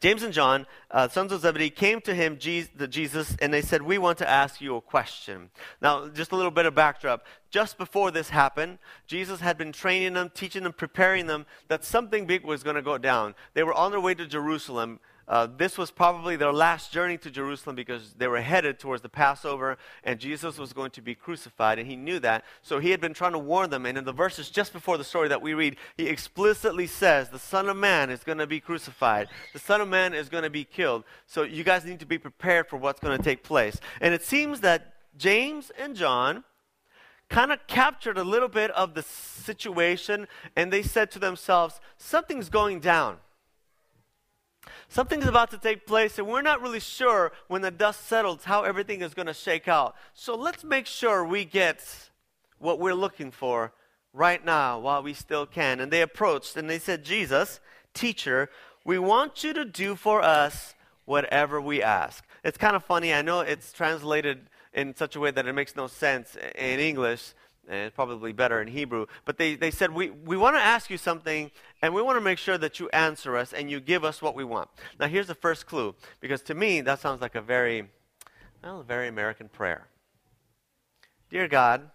James 0.00 0.22
and 0.22 0.32
John, 0.32 0.66
uh, 0.90 1.08
sons 1.08 1.32
of 1.32 1.40
Zebedee, 1.40 1.70
came 1.70 2.00
to 2.02 2.14
him, 2.14 2.38
Jesus, 2.38 3.36
and 3.40 3.52
they 3.52 3.62
said, 3.62 3.82
We 3.82 3.98
want 3.98 4.18
to 4.18 4.28
ask 4.28 4.60
you 4.60 4.76
a 4.76 4.80
question. 4.80 5.50
Now, 5.80 6.08
just 6.08 6.32
a 6.32 6.36
little 6.36 6.50
bit 6.50 6.66
of 6.66 6.74
backdrop. 6.74 7.26
Just 7.50 7.78
before 7.78 8.10
this 8.10 8.30
happened, 8.30 8.78
Jesus 9.06 9.40
had 9.40 9.56
been 9.56 9.72
training 9.72 10.14
them, 10.14 10.30
teaching 10.34 10.62
them, 10.62 10.72
preparing 10.72 11.26
them 11.26 11.46
that 11.68 11.84
something 11.84 12.26
big 12.26 12.44
was 12.44 12.62
going 12.62 12.76
to 12.76 12.82
go 12.82 12.98
down. 12.98 13.34
They 13.54 13.62
were 13.62 13.74
on 13.74 13.90
their 13.90 14.00
way 14.00 14.14
to 14.14 14.26
Jerusalem 14.26 15.00
uh, 15.28 15.48
this 15.56 15.76
was 15.76 15.90
probably 15.90 16.36
their 16.36 16.52
last 16.52 16.92
journey 16.92 17.18
to 17.18 17.30
Jerusalem 17.30 17.74
because 17.74 18.14
they 18.14 18.28
were 18.28 18.40
headed 18.40 18.78
towards 18.78 19.02
the 19.02 19.08
Passover 19.08 19.76
and 20.04 20.20
Jesus 20.20 20.56
was 20.56 20.72
going 20.72 20.92
to 20.92 21.02
be 21.02 21.14
crucified, 21.14 21.78
and 21.78 21.88
he 21.88 21.96
knew 21.96 22.20
that. 22.20 22.44
So 22.62 22.78
he 22.78 22.90
had 22.90 23.00
been 23.00 23.14
trying 23.14 23.32
to 23.32 23.38
warn 23.38 23.70
them. 23.70 23.86
And 23.86 23.98
in 23.98 24.04
the 24.04 24.12
verses 24.12 24.50
just 24.50 24.72
before 24.72 24.98
the 24.98 25.04
story 25.04 25.28
that 25.28 25.42
we 25.42 25.54
read, 25.54 25.76
he 25.96 26.06
explicitly 26.06 26.86
says, 26.86 27.28
The 27.28 27.38
Son 27.38 27.68
of 27.68 27.76
Man 27.76 28.10
is 28.10 28.22
going 28.22 28.38
to 28.38 28.46
be 28.46 28.60
crucified, 28.60 29.28
the 29.52 29.58
Son 29.58 29.80
of 29.80 29.88
Man 29.88 30.14
is 30.14 30.28
going 30.28 30.44
to 30.44 30.50
be 30.50 30.64
killed. 30.64 31.04
So 31.26 31.42
you 31.42 31.64
guys 31.64 31.84
need 31.84 32.00
to 32.00 32.06
be 32.06 32.18
prepared 32.18 32.68
for 32.68 32.76
what's 32.76 33.00
going 33.00 33.16
to 33.16 33.24
take 33.24 33.42
place. 33.42 33.78
And 34.00 34.14
it 34.14 34.22
seems 34.22 34.60
that 34.60 34.94
James 35.16 35.72
and 35.78 35.96
John 35.96 36.44
kind 37.28 37.50
of 37.50 37.66
captured 37.66 38.18
a 38.18 38.24
little 38.24 38.48
bit 38.48 38.70
of 38.72 38.94
the 38.94 39.02
situation 39.02 40.28
and 40.54 40.72
they 40.72 40.82
said 40.82 41.10
to 41.12 41.18
themselves, 41.18 41.80
Something's 41.96 42.48
going 42.48 42.78
down. 42.78 43.18
Something's 44.88 45.26
about 45.26 45.50
to 45.50 45.58
take 45.58 45.86
place, 45.86 46.18
and 46.18 46.26
we're 46.26 46.42
not 46.42 46.62
really 46.62 46.80
sure 46.80 47.32
when 47.48 47.62
the 47.62 47.70
dust 47.70 48.06
settles 48.06 48.44
how 48.44 48.62
everything 48.62 49.02
is 49.02 49.14
going 49.14 49.26
to 49.26 49.34
shake 49.34 49.68
out. 49.68 49.96
So 50.14 50.34
let's 50.34 50.64
make 50.64 50.86
sure 50.86 51.24
we 51.24 51.44
get 51.44 51.84
what 52.58 52.78
we're 52.78 52.94
looking 52.94 53.30
for 53.30 53.72
right 54.12 54.44
now 54.44 54.78
while 54.78 55.02
we 55.02 55.12
still 55.12 55.46
can. 55.46 55.80
And 55.80 55.92
they 55.92 56.02
approached 56.02 56.56
and 56.56 56.68
they 56.68 56.78
said, 56.78 57.04
Jesus, 57.04 57.60
teacher, 57.94 58.48
we 58.84 58.98
want 58.98 59.44
you 59.44 59.52
to 59.52 59.64
do 59.64 59.94
for 59.94 60.22
us 60.22 60.74
whatever 61.04 61.60
we 61.60 61.82
ask. 61.82 62.24
It's 62.42 62.58
kind 62.58 62.76
of 62.76 62.84
funny. 62.84 63.12
I 63.12 63.22
know 63.22 63.40
it's 63.40 63.72
translated 63.72 64.48
in 64.72 64.94
such 64.94 65.16
a 65.16 65.20
way 65.20 65.30
that 65.30 65.46
it 65.46 65.52
makes 65.52 65.74
no 65.76 65.86
sense 65.86 66.36
in 66.56 66.80
English 66.80 67.32
and 67.68 67.94
probably 67.94 68.32
better 68.32 68.60
in 68.60 68.68
Hebrew. 68.68 69.06
But 69.24 69.38
they, 69.38 69.54
they 69.54 69.70
said, 69.70 69.92
We, 69.92 70.10
we 70.10 70.36
want 70.36 70.56
to 70.56 70.60
ask 70.60 70.90
you 70.90 70.98
something, 70.98 71.50
and 71.82 71.94
we 71.94 72.02
want 72.02 72.16
to 72.16 72.20
make 72.20 72.38
sure 72.38 72.58
that 72.58 72.78
you 72.80 72.88
answer 72.90 73.36
us 73.36 73.52
and 73.52 73.70
you 73.70 73.80
give 73.80 74.04
us 74.04 74.22
what 74.22 74.34
we 74.34 74.44
want. 74.44 74.68
Now, 74.98 75.06
here's 75.06 75.26
the 75.26 75.34
first 75.34 75.66
clue, 75.66 75.94
because 76.20 76.42
to 76.42 76.54
me, 76.54 76.80
that 76.82 77.00
sounds 77.00 77.20
like 77.20 77.34
a 77.34 77.42
very, 77.42 77.88
well, 78.62 78.80
a 78.80 78.84
very 78.84 79.08
American 79.08 79.48
prayer. 79.48 79.88
Dear 81.30 81.48
God, 81.48 81.90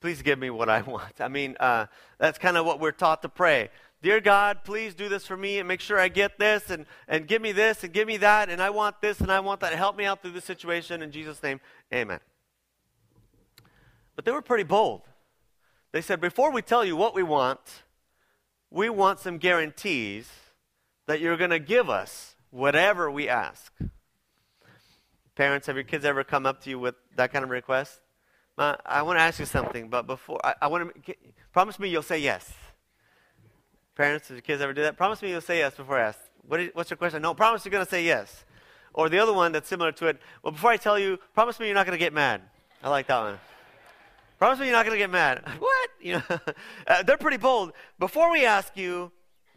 please 0.00 0.22
give 0.22 0.38
me 0.38 0.50
what 0.50 0.68
I 0.68 0.80
want. 0.82 1.20
I 1.20 1.28
mean, 1.28 1.56
uh, 1.60 1.86
that's 2.18 2.38
kind 2.38 2.56
of 2.56 2.66
what 2.66 2.80
we're 2.80 2.92
taught 2.92 3.22
to 3.22 3.28
pray. 3.28 3.70
Dear 4.02 4.20
God, 4.20 4.64
please 4.64 4.94
do 4.94 5.08
this 5.08 5.26
for 5.26 5.34
me 5.34 5.58
and 5.58 5.66
make 5.66 5.80
sure 5.80 5.98
I 5.98 6.08
get 6.08 6.38
this 6.38 6.68
and, 6.68 6.84
and 7.08 7.26
give 7.26 7.40
me 7.40 7.52
this 7.52 7.84
and 7.84 7.90
give 7.90 8.06
me 8.06 8.18
that 8.18 8.50
and 8.50 8.60
I 8.60 8.68
want 8.68 9.00
this 9.00 9.20
and 9.20 9.32
I 9.32 9.40
want 9.40 9.60
that. 9.60 9.72
Help 9.72 9.96
me 9.96 10.04
out 10.04 10.20
through 10.20 10.32
this 10.32 10.44
situation. 10.44 11.00
In 11.00 11.10
Jesus' 11.10 11.42
name, 11.42 11.58
amen. 11.90 12.20
But 14.16 14.24
they 14.24 14.30
were 14.30 14.42
pretty 14.42 14.64
bold. 14.64 15.02
They 15.92 16.00
said, 16.00 16.20
before 16.20 16.50
we 16.50 16.62
tell 16.62 16.84
you 16.84 16.96
what 16.96 17.14
we 17.14 17.22
want, 17.22 17.60
we 18.70 18.88
want 18.88 19.20
some 19.20 19.38
guarantees 19.38 20.28
that 21.06 21.20
you're 21.20 21.36
going 21.36 21.50
to 21.50 21.58
give 21.58 21.88
us 21.88 22.34
whatever 22.50 23.10
we 23.10 23.28
ask. 23.28 23.72
Parents, 25.34 25.66
have 25.66 25.76
your 25.76 25.84
kids 25.84 26.04
ever 26.04 26.24
come 26.24 26.46
up 26.46 26.60
to 26.62 26.70
you 26.70 26.78
with 26.78 26.94
that 27.16 27.32
kind 27.32 27.44
of 27.44 27.50
request? 27.50 28.00
I 28.56 29.02
want 29.02 29.18
to 29.18 29.22
ask 29.22 29.40
you 29.40 29.46
something, 29.46 29.88
but 29.88 30.06
before, 30.06 30.38
I, 30.44 30.54
I 30.62 30.66
want 30.68 31.04
to, 31.06 31.14
promise 31.52 31.78
me 31.78 31.88
you'll 31.88 32.02
say 32.02 32.18
yes. 32.18 32.52
Parents, 33.96 34.28
have 34.28 34.36
your 34.36 34.42
kids 34.42 34.62
ever 34.62 34.72
do 34.72 34.82
that? 34.82 34.96
Promise 34.96 35.22
me 35.22 35.30
you'll 35.30 35.40
say 35.40 35.58
yes 35.58 35.74
before 35.74 35.98
I 35.98 36.08
ask. 36.08 36.18
What 36.46 36.60
is, 36.60 36.70
what's 36.74 36.90
your 36.90 36.96
question? 36.96 37.22
No, 37.22 37.34
promise 37.34 37.64
you're 37.64 37.72
going 37.72 37.84
to 37.84 37.90
say 37.90 38.04
yes. 38.04 38.44
Or 38.92 39.08
the 39.08 39.18
other 39.18 39.32
one 39.32 39.50
that's 39.50 39.68
similar 39.68 39.90
to 39.92 40.06
it, 40.06 40.20
well, 40.42 40.52
before 40.52 40.70
I 40.70 40.76
tell 40.76 40.98
you, 40.98 41.18
promise 41.34 41.58
me 41.58 41.66
you're 41.66 41.74
not 41.74 41.86
going 41.86 41.98
to 41.98 42.04
get 42.04 42.12
mad. 42.12 42.42
I 42.82 42.88
like 42.88 43.08
that 43.08 43.20
one. 43.20 43.38
Promise 44.44 44.60
me 44.60 44.66
you're 44.66 44.76
not 44.76 44.84
going 44.84 44.94
to 44.94 44.98
get 44.98 45.10
mad. 45.10 45.42
what? 45.58 45.90
You 46.02 46.12
know, 46.16 46.22
uh, 46.86 47.02
they're 47.02 47.16
pretty 47.16 47.38
bold. 47.38 47.72
Before 47.98 48.30
we 48.30 48.44
ask 48.44 48.76
you, 48.76 49.10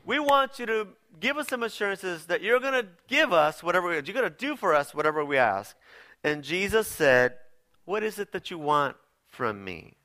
we 0.05 0.17
want 0.17 0.59
you 0.59 0.65
to 0.65 0.87
give 1.19 1.35
us 1.35 1.49
some 1.49 1.61
assurances 1.61 2.27
that 2.27 2.41
you're 2.41 2.61
going 2.61 2.85
to 2.85 2.87
give 3.09 3.33
us 3.33 3.61
whatever 3.61 3.91
you're 3.91 4.01
going 4.01 4.23
to 4.23 4.29
do 4.29 4.55
for 4.55 4.73
us 4.73 4.95
whatever 4.95 5.25
we 5.25 5.35
ask. 5.35 5.75
And 6.23 6.41
Jesus 6.41 6.87
said, 6.87 7.33
"What 7.83 8.01
is 8.01 8.17
it 8.17 8.31
that 8.31 8.49
you 8.49 8.57
want 8.57 8.95
from 9.27 9.61
me? 9.61 9.95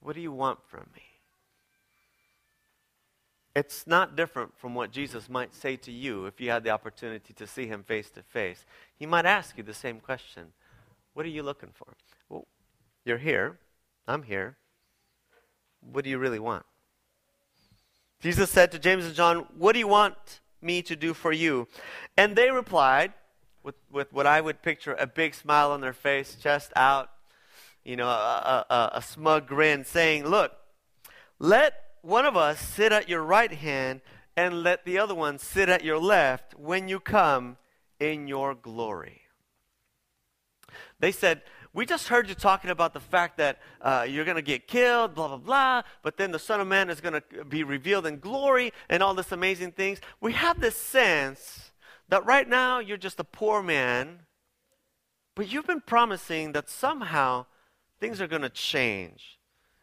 What 0.00 0.14
do 0.14 0.20
you 0.20 0.30
want 0.30 0.58
from 0.66 0.90
me?" 0.94 1.02
It's 3.54 3.86
not 3.86 4.14
different 4.14 4.58
from 4.58 4.74
what 4.74 4.90
Jesus 4.90 5.30
might 5.30 5.54
say 5.54 5.76
to 5.76 5.90
you 5.90 6.26
if 6.26 6.38
you 6.38 6.50
had 6.50 6.64
the 6.64 6.70
opportunity 6.70 7.32
to 7.32 7.46
see 7.46 7.66
him 7.66 7.82
face 7.82 8.10
to 8.10 8.22
face. 8.22 8.66
He 8.98 9.06
might 9.06 9.24
ask 9.24 9.56
you 9.56 9.62
the 9.62 9.72
same 9.72 10.00
question. 10.00 10.52
What 11.14 11.24
are 11.24 11.30
you 11.30 11.42
looking 11.42 11.70
for? 11.72 11.94
Well, 12.28 12.46
you're 13.02 13.16
here. 13.16 13.58
I'm 14.06 14.22
here. 14.22 14.56
What 15.80 16.04
do 16.04 16.10
you 16.10 16.18
really 16.18 16.38
want? 16.38 16.64
Jesus 18.20 18.50
said 18.50 18.72
to 18.72 18.78
James 18.78 19.04
and 19.04 19.14
John, 19.14 19.46
What 19.56 19.72
do 19.72 19.78
you 19.78 19.88
want 19.88 20.40
me 20.60 20.82
to 20.82 20.96
do 20.96 21.14
for 21.14 21.32
you? 21.32 21.68
And 22.16 22.34
they 22.34 22.50
replied, 22.50 23.12
with, 23.62 23.74
with 23.90 24.12
what 24.12 24.26
I 24.26 24.40
would 24.40 24.62
picture 24.62 24.94
a 24.98 25.06
big 25.06 25.34
smile 25.34 25.72
on 25.72 25.80
their 25.80 25.92
face, 25.92 26.36
chest 26.40 26.72
out, 26.76 27.10
you 27.84 27.96
know, 27.96 28.08
a, 28.08 28.64
a, 28.70 28.90
a 28.94 29.02
smug 29.02 29.46
grin, 29.46 29.84
saying, 29.84 30.24
Look, 30.24 30.52
let 31.38 31.74
one 32.02 32.24
of 32.24 32.36
us 32.36 32.60
sit 32.60 32.92
at 32.92 33.08
your 33.08 33.22
right 33.22 33.52
hand 33.52 34.00
and 34.36 34.62
let 34.62 34.84
the 34.84 34.98
other 34.98 35.14
one 35.14 35.38
sit 35.38 35.68
at 35.68 35.84
your 35.84 35.98
left 35.98 36.54
when 36.54 36.88
you 36.88 37.00
come 37.00 37.56
in 37.98 38.28
your 38.28 38.54
glory. 38.54 39.22
They 41.00 41.12
said, 41.12 41.42
we 41.76 41.84
just 41.84 42.08
heard 42.08 42.26
you 42.26 42.34
talking 42.34 42.70
about 42.70 42.94
the 42.94 43.00
fact 43.00 43.36
that 43.36 43.58
uh, 43.82 44.06
you're 44.08 44.24
going 44.24 44.36
to 44.36 44.42
get 44.42 44.66
killed, 44.66 45.14
blah, 45.14 45.28
blah, 45.28 45.36
blah, 45.36 45.82
but 46.02 46.16
then 46.16 46.32
the 46.32 46.38
Son 46.38 46.58
of 46.58 46.66
Man 46.66 46.88
is 46.88 47.02
going 47.02 47.20
to 47.20 47.44
be 47.44 47.64
revealed 47.64 48.06
in 48.06 48.18
glory 48.18 48.72
and 48.88 49.02
all 49.02 49.12
this 49.12 49.30
amazing 49.30 49.72
things. 49.72 50.00
We 50.18 50.32
have 50.32 50.58
this 50.58 50.74
sense 50.74 51.72
that 52.08 52.24
right 52.24 52.48
now 52.48 52.78
you're 52.78 52.96
just 52.96 53.20
a 53.20 53.24
poor 53.24 53.62
man, 53.62 54.20
but 55.34 55.52
you've 55.52 55.66
been 55.66 55.82
promising 55.82 56.52
that 56.52 56.70
somehow 56.70 57.44
things 58.00 58.22
are 58.22 58.26
going 58.26 58.40
to 58.40 58.48
change. 58.48 59.38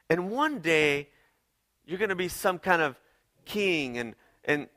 And 0.09 0.31
one 0.31 0.61
day 0.61 1.09
you're 1.85 1.99
going 1.99 2.09
to 2.09 2.15
be 2.15 2.27
some 2.27 2.57
kind 2.57 2.81
of 2.81 2.99
king 3.45 3.99
and, 3.99 4.15
And 4.45 4.67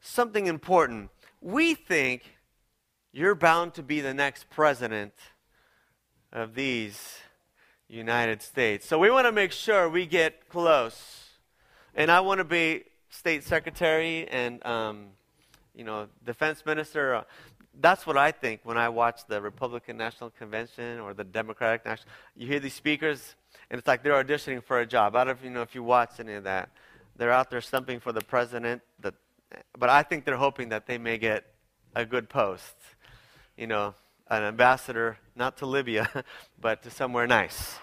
something 0.00 0.48
important 0.48 1.10
we 1.40 1.74
think 1.74 2.22
you're 3.12 3.36
bound 3.36 3.74
to 3.74 3.84
be 3.84 4.00
the 4.00 4.12
next 4.12 4.50
president 4.50 5.12
of 6.36 6.54
these 6.54 7.18
United 7.88 8.42
States. 8.42 8.86
So 8.86 8.98
we 8.98 9.10
want 9.10 9.26
to 9.26 9.32
make 9.32 9.52
sure 9.52 9.88
we 9.88 10.04
get 10.04 10.50
close. 10.50 11.30
And 11.94 12.10
I 12.10 12.20
want 12.20 12.38
to 12.38 12.44
be 12.44 12.84
state 13.08 13.42
secretary 13.42 14.28
and, 14.28 14.64
um, 14.66 15.06
you 15.74 15.82
know, 15.82 16.08
defense 16.26 16.64
minister. 16.66 17.24
That's 17.80 18.06
what 18.06 18.18
I 18.18 18.32
think 18.32 18.60
when 18.64 18.76
I 18.76 18.90
watch 18.90 19.22
the 19.26 19.40
Republican 19.40 19.96
National 19.96 20.28
Convention 20.28 21.00
or 21.00 21.14
the 21.14 21.24
Democratic 21.24 21.86
National. 21.86 22.08
You 22.36 22.46
hear 22.46 22.60
these 22.60 22.74
speakers, 22.74 23.34
and 23.70 23.78
it's 23.78 23.88
like 23.88 24.02
they're 24.02 24.22
auditioning 24.22 24.62
for 24.62 24.80
a 24.80 24.86
job. 24.86 25.16
I 25.16 25.24
don't 25.24 25.42
you 25.42 25.48
know 25.48 25.62
if 25.62 25.74
you 25.74 25.82
watch 25.82 26.20
any 26.20 26.34
of 26.34 26.44
that. 26.44 26.68
They're 27.16 27.32
out 27.32 27.50
there 27.50 27.62
stumping 27.62 27.98
for 27.98 28.12
the 28.12 28.20
president, 28.20 28.82
the, 29.00 29.14
but 29.78 29.88
I 29.88 30.02
think 30.02 30.26
they're 30.26 30.36
hoping 30.36 30.68
that 30.68 30.86
they 30.86 30.98
may 30.98 31.16
get 31.16 31.46
a 31.94 32.04
good 32.04 32.28
post. 32.28 32.74
You 33.56 33.66
know, 33.66 33.94
an 34.28 34.42
ambassador, 34.42 35.18
not 35.34 35.56
to 35.58 35.66
Libya, 35.66 36.24
but 36.60 36.82
to 36.82 36.90
somewhere 36.90 37.26
nice. 37.26 37.78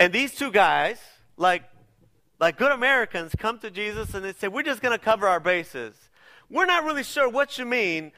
And 0.00 0.12
these 0.12 0.34
two 0.34 0.50
guys, 0.50 0.98
like, 1.36 1.64
like 2.40 2.56
good 2.56 2.72
Americans, 2.72 3.34
come 3.36 3.58
to 3.60 3.70
Jesus 3.70 4.14
and 4.14 4.24
they 4.24 4.32
say, 4.32 4.48
We're 4.48 4.62
just 4.62 4.82
going 4.82 4.96
to 4.96 5.04
cover 5.04 5.26
our 5.26 5.40
bases. 5.40 5.94
We're 6.50 6.66
not 6.66 6.84
really 6.84 7.02
sure 7.02 7.28
what 7.28 7.58
you 7.58 7.66
mean, 7.66 8.12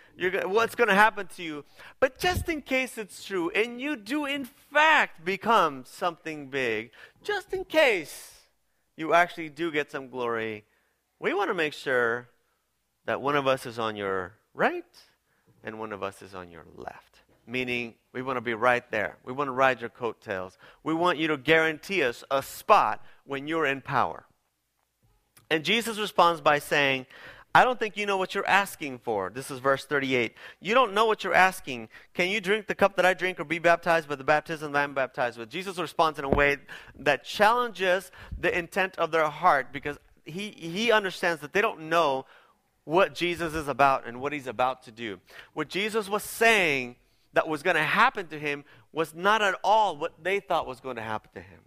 what's 0.45 0.77
going 0.77 0.89
to 0.89 0.95
happen 0.95 1.27
to 1.37 1.43
you. 1.43 1.65
But 1.99 2.19
just 2.19 2.49
in 2.49 2.63
case 2.63 2.97
it's 2.97 3.25
true, 3.25 3.51
and 3.51 3.81
you 3.81 3.97
do 3.97 4.25
in 4.25 4.45
fact 4.45 5.25
become 5.25 5.85
something 5.85 6.49
big, 6.49 6.93
just 7.25 7.53
in 7.53 7.65
case 7.65 8.43
you 8.97 9.15
actually 9.15 9.49
do 9.49 9.73
get 9.73 9.91
some 9.91 10.09
glory, 10.09 10.65
we 11.19 11.35
want 11.35 11.51
to 11.51 11.55
make 11.55 11.73
sure 11.73 12.29
that 13.07 13.21
one 13.21 13.35
of 13.35 13.49
us 13.49 13.67
is 13.67 13.81
on 13.81 13.97
your 13.97 14.35
right 14.55 14.85
and 15.63 15.79
one 15.79 15.93
of 15.93 16.03
us 16.03 16.23
is 16.23 16.35
on 16.35 16.51
your 16.51 16.65
left. 16.77 17.21
Meaning, 17.47 17.95
we 18.13 18.23
want 18.23 18.37
to 18.37 18.43
be 18.43 18.55
right 18.55 18.89
there. 18.91 19.17
We 19.25 19.33
want 19.33 19.49
to 19.49 19.53
ride 19.53 19.81
your 19.81 19.91
coattails. 19.91 20.57
We 20.85 20.95
want 20.95 21.19
you 21.19 21.29
to 21.29 21.37
guarantee 21.37 22.03
us 22.03 22.23
a 22.31 22.43
spot 22.43 23.05
when 23.25 23.49
you're 23.49 23.67
in 23.67 23.81
power. 23.81 24.25
And 25.51 25.65
Jesus 25.65 25.99
responds 25.99 26.41
by 26.41 26.61
saying, 26.61 27.07
I 27.53 27.65
don't 27.65 27.81
think 27.81 27.97
you 27.97 28.07
know 28.07 28.17
what 28.17 28.35
you're 28.35 28.47
asking 28.47 29.01
for. 29.01 29.31
This 29.35 29.51
is 29.51 29.59
verse 29.59 29.85
38. 29.85 30.35
You 30.61 30.75
don't 30.75 30.95
know 30.95 31.07
what 31.07 31.25
you're 31.25 31.35
asking. 31.35 31.89
Can 32.15 32.29
you 32.29 32.41
drink 32.41 32.69
the 32.69 32.77
cup 32.77 32.95
that 32.97 33.05
I 33.05 33.15
drink 33.15 33.41
or 33.41 33.45
be 33.45 33.59
baptized 33.59 34.09
with 34.09 34.19
the 34.19 34.25
baptism 34.25 34.71
that 34.73 34.79
I'm 34.79 34.95
baptized 34.95 35.37
with? 35.37 35.51
Jesus 35.51 35.77
responds 35.77 36.21
in 36.21 36.25
a 36.25 36.29
way 36.29 36.59
that 37.01 37.25
challenges 37.25 38.13
the 38.39 38.57
intent 38.57 38.97
of 38.99 39.11
their 39.11 39.29
heart 39.29 39.73
because 39.73 39.99
he, 40.25 40.51
he 40.51 40.93
understands 40.93 41.41
that 41.41 41.53
they 41.53 41.61
don't 41.61 41.89
know 41.89 42.27
what 42.91 43.15
Jesus 43.15 43.55
is 43.55 43.69
about 43.69 44.05
and 44.05 44.21
what 44.21 44.33
he's 44.33 44.49
about 44.49 44.83
to 44.83 44.91
do. 44.91 45.21
What 45.55 45.69
Jesus 45.69 46.09
was 46.09 46.25
saying 46.25 46.97
that 47.35 47.47
was 47.47 47.63
going 47.63 47.77
to 47.77 47.85
happen 47.85 48.27
to 48.27 48.39
him 48.39 48.65
was 48.93 49.15
not 49.15 49.41
at 49.43 49.55
all 49.63 49.97
what 49.97 50.25
they 50.25 50.41
thought 50.41 50.67
was 50.67 50.81
going 50.81 50.97
to 50.97 51.03
happen 51.03 51.31
to 51.35 51.41
him. 51.41 51.61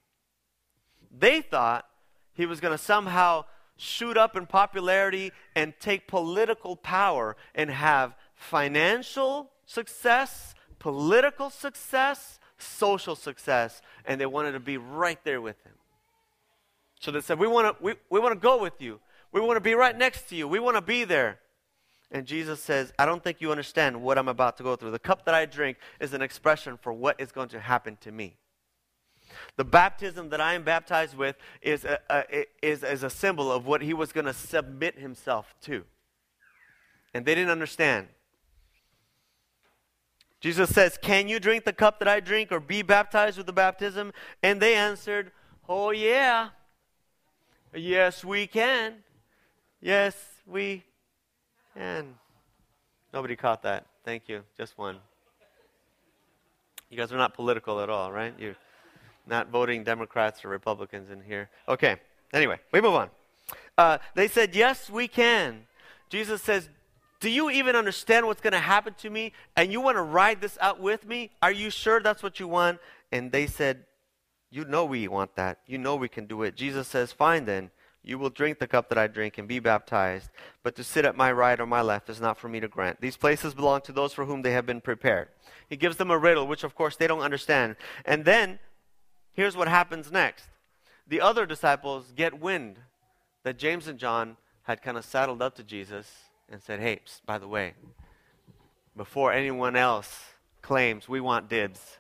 They 1.18 1.40
thought 1.40 1.88
he 2.34 2.46
was 2.46 2.60
going 2.60 2.74
to 2.74 2.84
somehow 2.84 3.46
shoot 3.78 4.18
up 4.18 4.36
in 4.36 4.46
popularity 4.46 5.32
and 5.56 5.74
take 5.80 6.08
political 6.08 6.76
power 6.76 7.38
and 7.56 7.70
have 7.70 8.16
financial 8.36 9.50
success, 9.66 10.54
political 10.78 11.50
success, 11.50 12.38
social 12.58 13.16
success, 13.16 13.82
and 14.04 14.20
they 14.20 14.26
wanted 14.26 14.52
to 14.52 14.60
be 14.60 14.78
right 14.78 15.24
there 15.24 15.40
with 15.40 15.64
him. 15.64 15.74
So 17.00 17.12
they 17.12 17.22
said, 17.22 17.40
We 17.40 17.48
want 17.48 17.78
to 17.78 17.84
we, 17.84 17.94
we 18.10 18.20
want 18.20 18.34
to 18.34 18.40
go 18.40 18.62
with 18.62 18.82
you. 18.82 19.00
We 19.34 19.42
want 19.42 19.58
to 19.58 19.62
be 19.62 19.74
right 19.74 19.98
next 19.98 20.30
to 20.30 20.36
you. 20.36 20.48
We 20.48 20.60
want 20.60 20.78
to 20.78 20.82
be 20.82 21.04
there. 21.04 21.40
And 22.12 22.28
Jesus 22.28 22.62
says, 22.62 22.94
I 23.00 23.08
don't 23.08 23.24
think 23.24 23.42
you 23.42 23.52
understand 23.52 24.00
what 24.00 24.20
I'm 24.20 24.28
about 24.28 24.58
to 24.58 24.64
go 24.64 24.76
through. 24.76 24.92
The 24.92 25.00
cup 25.00 25.26
that 25.26 25.34
I 25.34 25.46
drink 25.46 25.78
is 26.00 26.14
an 26.14 26.22
expression 26.22 26.78
for 26.80 26.94
what 26.94 27.20
is 27.20 27.32
going 27.32 27.50
to 27.50 27.60
happen 27.60 27.98
to 28.02 28.12
me. 28.12 28.38
The 29.56 29.64
baptism 29.64 30.30
that 30.30 30.40
I 30.40 30.54
am 30.54 30.64
baptized 30.64 31.18
with 31.18 31.36
is 31.64 31.84
a, 31.86 32.00
a, 32.12 32.46
is, 32.62 32.84
is 32.84 33.02
a 33.02 33.10
symbol 33.10 33.52
of 33.52 33.66
what 33.66 33.82
he 33.82 33.96
was 33.96 34.12
going 34.12 34.28
to 34.28 34.34
submit 34.34 35.00
himself 35.00 35.56
to. 35.64 35.84
And 37.16 37.26
they 37.26 37.34
didn't 37.34 37.50
understand. 37.50 38.10
Jesus 40.40 40.70
says, 40.70 41.00
Can 41.02 41.28
you 41.28 41.40
drink 41.40 41.64
the 41.64 41.74
cup 41.74 41.98
that 41.98 42.08
I 42.08 42.20
drink 42.20 42.52
or 42.52 42.60
be 42.60 42.84
baptized 42.84 43.38
with 43.38 43.48
the 43.48 43.54
baptism? 43.54 44.14
And 44.44 44.62
they 44.62 44.76
answered, 44.76 45.32
Oh, 45.68 45.90
yeah. 45.90 46.50
Yes, 47.74 48.24
we 48.24 48.46
can. 48.46 48.98
Yes, 49.84 50.16
we 50.48 50.82
can. 51.76 52.16
Nobody 53.14 53.36
caught 53.36 53.64
that. 53.64 53.86
Thank 54.06 54.30
you. 54.30 54.44
Just 54.56 54.78
one. 54.78 54.96
You 56.90 56.96
guys 56.98 57.12
are 57.12 57.18
not 57.18 57.34
political 57.34 57.82
at 57.82 57.90
all, 57.90 58.10
right? 58.10 58.34
You're 58.40 58.56
not 59.28 59.50
voting 59.50 59.84
Democrats 59.84 60.46
or 60.46 60.48
Republicans 60.48 61.10
in 61.10 61.22
here. 61.22 61.50
Okay. 61.68 61.98
Anyway, 62.32 62.60
we 62.72 62.80
move 62.80 62.94
on. 62.94 63.10
Uh, 63.78 63.98
they 64.16 64.30
said, 64.30 64.56
Yes, 64.56 64.90
we 64.90 65.10
can. 65.10 65.66
Jesus 66.10 66.42
says, 66.42 66.70
Do 67.20 67.30
you 67.30 67.50
even 67.50 67.76
understand 67.76 68.26
what's 68.26 68.40
going 68.40 68.54
to 68.54 68.60
happen 68.60 68.94
to 69.00 69.10
me? 69.10 69.34
And 69.58 69.70
you 69.70 69.82
want 69.82 69.98
to 69.98 70.02
ride 70.02 70.40
this 70.40 70.58
out 70.62 70.80
with 70.80 71.06
me? 71.06 71.32
Are 71.42 71.52
you 71.52 71.70
sure 71.70 72.00
that's 72.00 72.24
what 72.24 72.40
you 72.40 72.48
want? 72.48 72.80
And 73.12 73.34
they 73.34 73.48
said, 73.48 73.84
You 74.50 74.64
know 74.64 74.86
we 74.86 75.10
want 75.10 75.36
that. 75.36 75.60
You 75.68 75.78
know 75.78 75.98
we 75.98 76.08
can 76.08 76.26
do 76.26 76.44
it. 76.44 76.56
Jesus 76.56 76.88
says, 76.88 77.12
Fine 77.12 77.44
then. 77.44 77.70
You 78.04 78.20
will 78.20 78.30
drink 78.30 78.60
the 78.60 78.68
cup 78.68 78.90
that 78.90 78.98
I 78.98 79.08
drink 79.08 79.38
and 79.38 79.48
be 79.48 79.60
baptized, 79.60 80.30
but 80.62 80.76
to 80.76 80.84
sit 80.84 81.06
at 81.06 81.16
my 81.16 81.32
right 81.32 81.60
or 81.60 81.66
my 81.66 81.82
left 81.82 82.10
is 82.10 82.20
not 82.20 82.38
for 82.38 82.50
me 82.50 82.60
to 82.60 82.68
grant. 82.68 83.00
These 83.00 83.16
places 83.16 83.54
belong 83.54 83.82
to 83.82 83.94
those 83.94 84.12
for 84.12 84.26
whom 84.26 84.42
they 84.42 84.52
have 84.52 84.66
been 84.66 84.82
prepared. 84.82 85.30
He 85.70 85.78
gives 85.78 85.96
them 85.96 86.12
a 86.12 86.18
riddle, 86.18 86.46
which 86.46 86.66
of 86.66 86.76
course 86.76 86.98
they 86.98 87.08
don't 87.08 87.22
understand. 87.22 87.78
And 88.04 88.26
then, 88.26 88.60
here's 89.32 89.56
what 89.56 89.70
happens 89.70 90.12
next 90.12 90.50
the 91.08 91.22
other 91.22 91.46
disciples 91.46 92.12
get 92.16 92.40
wind 92.40 92.78
that 93.44 93.58
James 93.58 93.88
and 93.88 93.98
John 93.98 94.38
had 94.64 94.82
kind 94.82 94.98
of 94.98 95.06
saddled 95.06 95.42
up 95.42 95.56
to 95.56 95.64
Jesus 95.64 96.10
and 96.50 96.62
said, 96.62 96.82
Hey, 96.82 97.00
psst, 97.06 97.22
by 97.26 97.38
the 97.38 97.48
way, 97.48 97.74
before 98.98 99.32
anyone 99.32 99.76
else 99.76 100.22
claims 100.62 101.08
we 101.08 101.22
want 101.22 101.50
dibs, 101.50 102.00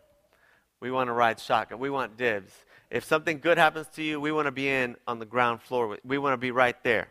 we 0.81 0.91
want 0.91 1.07
to 1.07 1.13
ride 1.13 1.39
shotgun, 1.39 1.79
we 1.79 1.89
want 1.89 2.17
dibs 2.17 2.53
if 2.93 3.03
something 3.03 3.39
good 3.39 3.57
happens 3.57 3.87
to 3.95 4.03
you, 4.03 4.21
we 4.21 4.31
want 4.31 4.45
to 4.45 4.51
be 4.51 4.69
in 4.69 4.97
on 5.07 5.17
the 5.17 5.25
ground 5.25 5.63
floor. 5.63 5.97
We 6.05 6.19
want 6.19 6.33
to 6.33 6.37
be 6.37 6.51
right 6.51 6.75
there. 6.83 7.07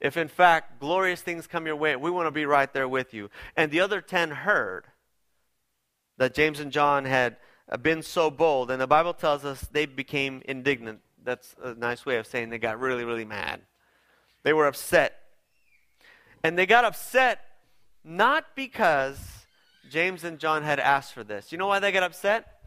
If 0.00 0.16
in 0.16 0.28
fact 0.28 0.78
glorious 0.78 1.20
things 1.20 1.48
come 1.48 1.66
your 1.66 1.74
way, 1.74 1.96
we 1.96 2.12
want 2.12 2.28
to 2.28 2.30
be 2.30 2.46
right 2.46 2.72
there 2.72 2.88
with 2.88 3.12
you. 3.12 3.28
And 3.56 3.72
the 3.72 3.80
other 3.80 4.00
10 4.00 4.30
heard 4.30 4.86
that 6.18 6.32
James 6.32 6.60
and 6.60 6.70
John 6.70 7.06
had 7.06 7.38
uh, 7.68 7.76
been 7.76 8.02
so 8.02 8.30
bold, 8.30 8.70
and 8.70 8.80
the 8.80 8.86
Bible 8.86 9.12
tells 9.12 9.44
us 9.44 9.62
they 9.72 9.84
became 9.84 10.42
indignant. 10.44 11.00
That's 11.24 11.56
a 11.60 11.74
nice 11.74 12.06
way 12.06 12.18
of 12.18 12.26
saying 12.28 12.50
they 12.50 12.58
got 12.58 12.78
really, 12.78 13.04
really 13.04 13.24
mad. 13.24 13.62
They 14.44 14.52
were 14.52 14.68
upset. 14.68 15.18
And 16.44 16.56
they 16.56 16.66
got 16.66 16.84
upset 16.84 17.40
not 18.04 18.54
because 18.54 19.18
James 19.90 20.22
and 20.22 20.38
John 20.38 20.62
had 20.62 20.78
asked 20.78 21.14
for 21.14 21.24
this. 21.24 21.50
You 21.50 21.58
know 21.58 21.66
why 21.66 21.80
they 21.80 21.90
got 21.90 22.04
upset? 22.04 22.59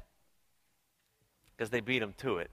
Because 1.56 1.70
they 1.70 1.82
beat 1.82 2.02
him 2.02 2.14
to 2.18 2.38
it. 2.38 2.52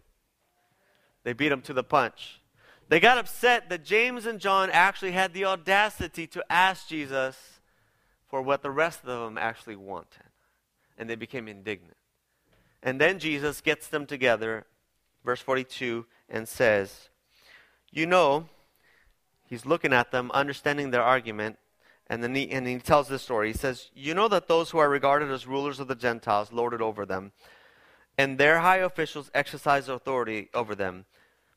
They 1.24 1.32
beat 1.32 1.52
him 1.52 1.62
to 1.62 1.72
the 1.72 1.84
punch. 1.84 2.40
They 2.88 3.00
got 3.00 3.18
upset 3.18 3.68
that 3.68 3.84
James 3.84 4.26
and 4.26 4.40
John 4.40 4.70
actually 4.70 5.12
had 5.12 5.32
the 5.32 5.44
audacity 5.44 6.26
to 6.28 6.44
ask 6.50 6.88
Jesus 6.88 7.60
for 8.28 8.42
what 8.42 8.62
the 8.62 8.70
rest 8.70 9.00
of 9.04 9.24
them 9.24 9.38
actually 9.38 9.76
wanted. 9.76 10.24
And 10.98 11.08
they 11.08 11.14
became 11.14 11.46
indignant. 11.46 11.96
And 12.82 13.00
then 13.00 13.18
Jesus 13.18 13.60
gets 13.60 13.88
them 13.88 14.06
together, 14.06 14.66
verse 15.24 15.40
42, 15.40 16.06
and 16.28 16.48
says, 16.48 17.10
You 17.92 18.06
know, 18.06 18.48
he's 19.46 19.66
looking 19.66 19.92
at 19.92 20.10
them, 20.10 20.30
understanding 20.32 20.90
their 20.90 21.02
argument, 21.02 21.58
and 22.08 22.24
then 22.24 22.34
he, 22.34 22.50
and 22.50 22.66
he 22.66 22.78
tells 22.78 23.06
this 23.06 23.22
story. 23.22 23.52
He 23.52 23.58
says, 23.58 23.90
You 23.94 24.14
know 24.14 24.28
that 24.28 24.48
those 24.48 24.70
who 24.70 24.78
are 24.78 24.88
regarded 24.88 25.30
as 25.30 25.46
rulers 25.46 25.78
of 25.78 25.86
the 25.86 25.94
Gentiles 25.94 26.52
lord 26.52 26.74
it 26.74 26.80
over 26.80 27.06
them 27.06 27.32
and 28.20 28.37
their 28.37 28.59
high 28.59 28.76
officials 28.76 29.30
exercise 29.33 29.88
authority 29.88 30.50
over 30.52 30.74
them. 30.74 31.06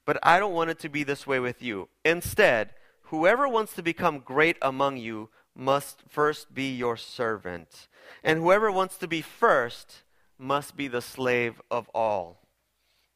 But 0.05 0.17
I 0.23 0.39
don't 0.39 0.53
want 0.53 0.69
it 0.69 0.79
to 0.79 0.87
be 0.87 1.03
this 1.03 1.27
way 1.27 1.41
with 1.41 1.61
you. 1.61 1.89
Instead, 2.05 2.69
whoever 3.11 3.49
wants 3.49 3.73
to 3.73 3.83
become 3.83 4.19
great 4.19 4.55
among 4.61 4.95
you 4.95 5.29
must 5.53 6.03
first 6.07 6.55
be 6.55 6.73
your 6.73 6.95
servant, 6.95 7.89
and 8.23 8.39
whoever 8.39 8.71
wants 8.71 8.97
to 8.99 9.09
be 9.09 9.21
first 9.21 10.03
must 10.37 10.77
be 10.77 10.87
the 10.87 11.01
slave 11.01 11.61
of 11.69 11.89
all. 11.93 12.47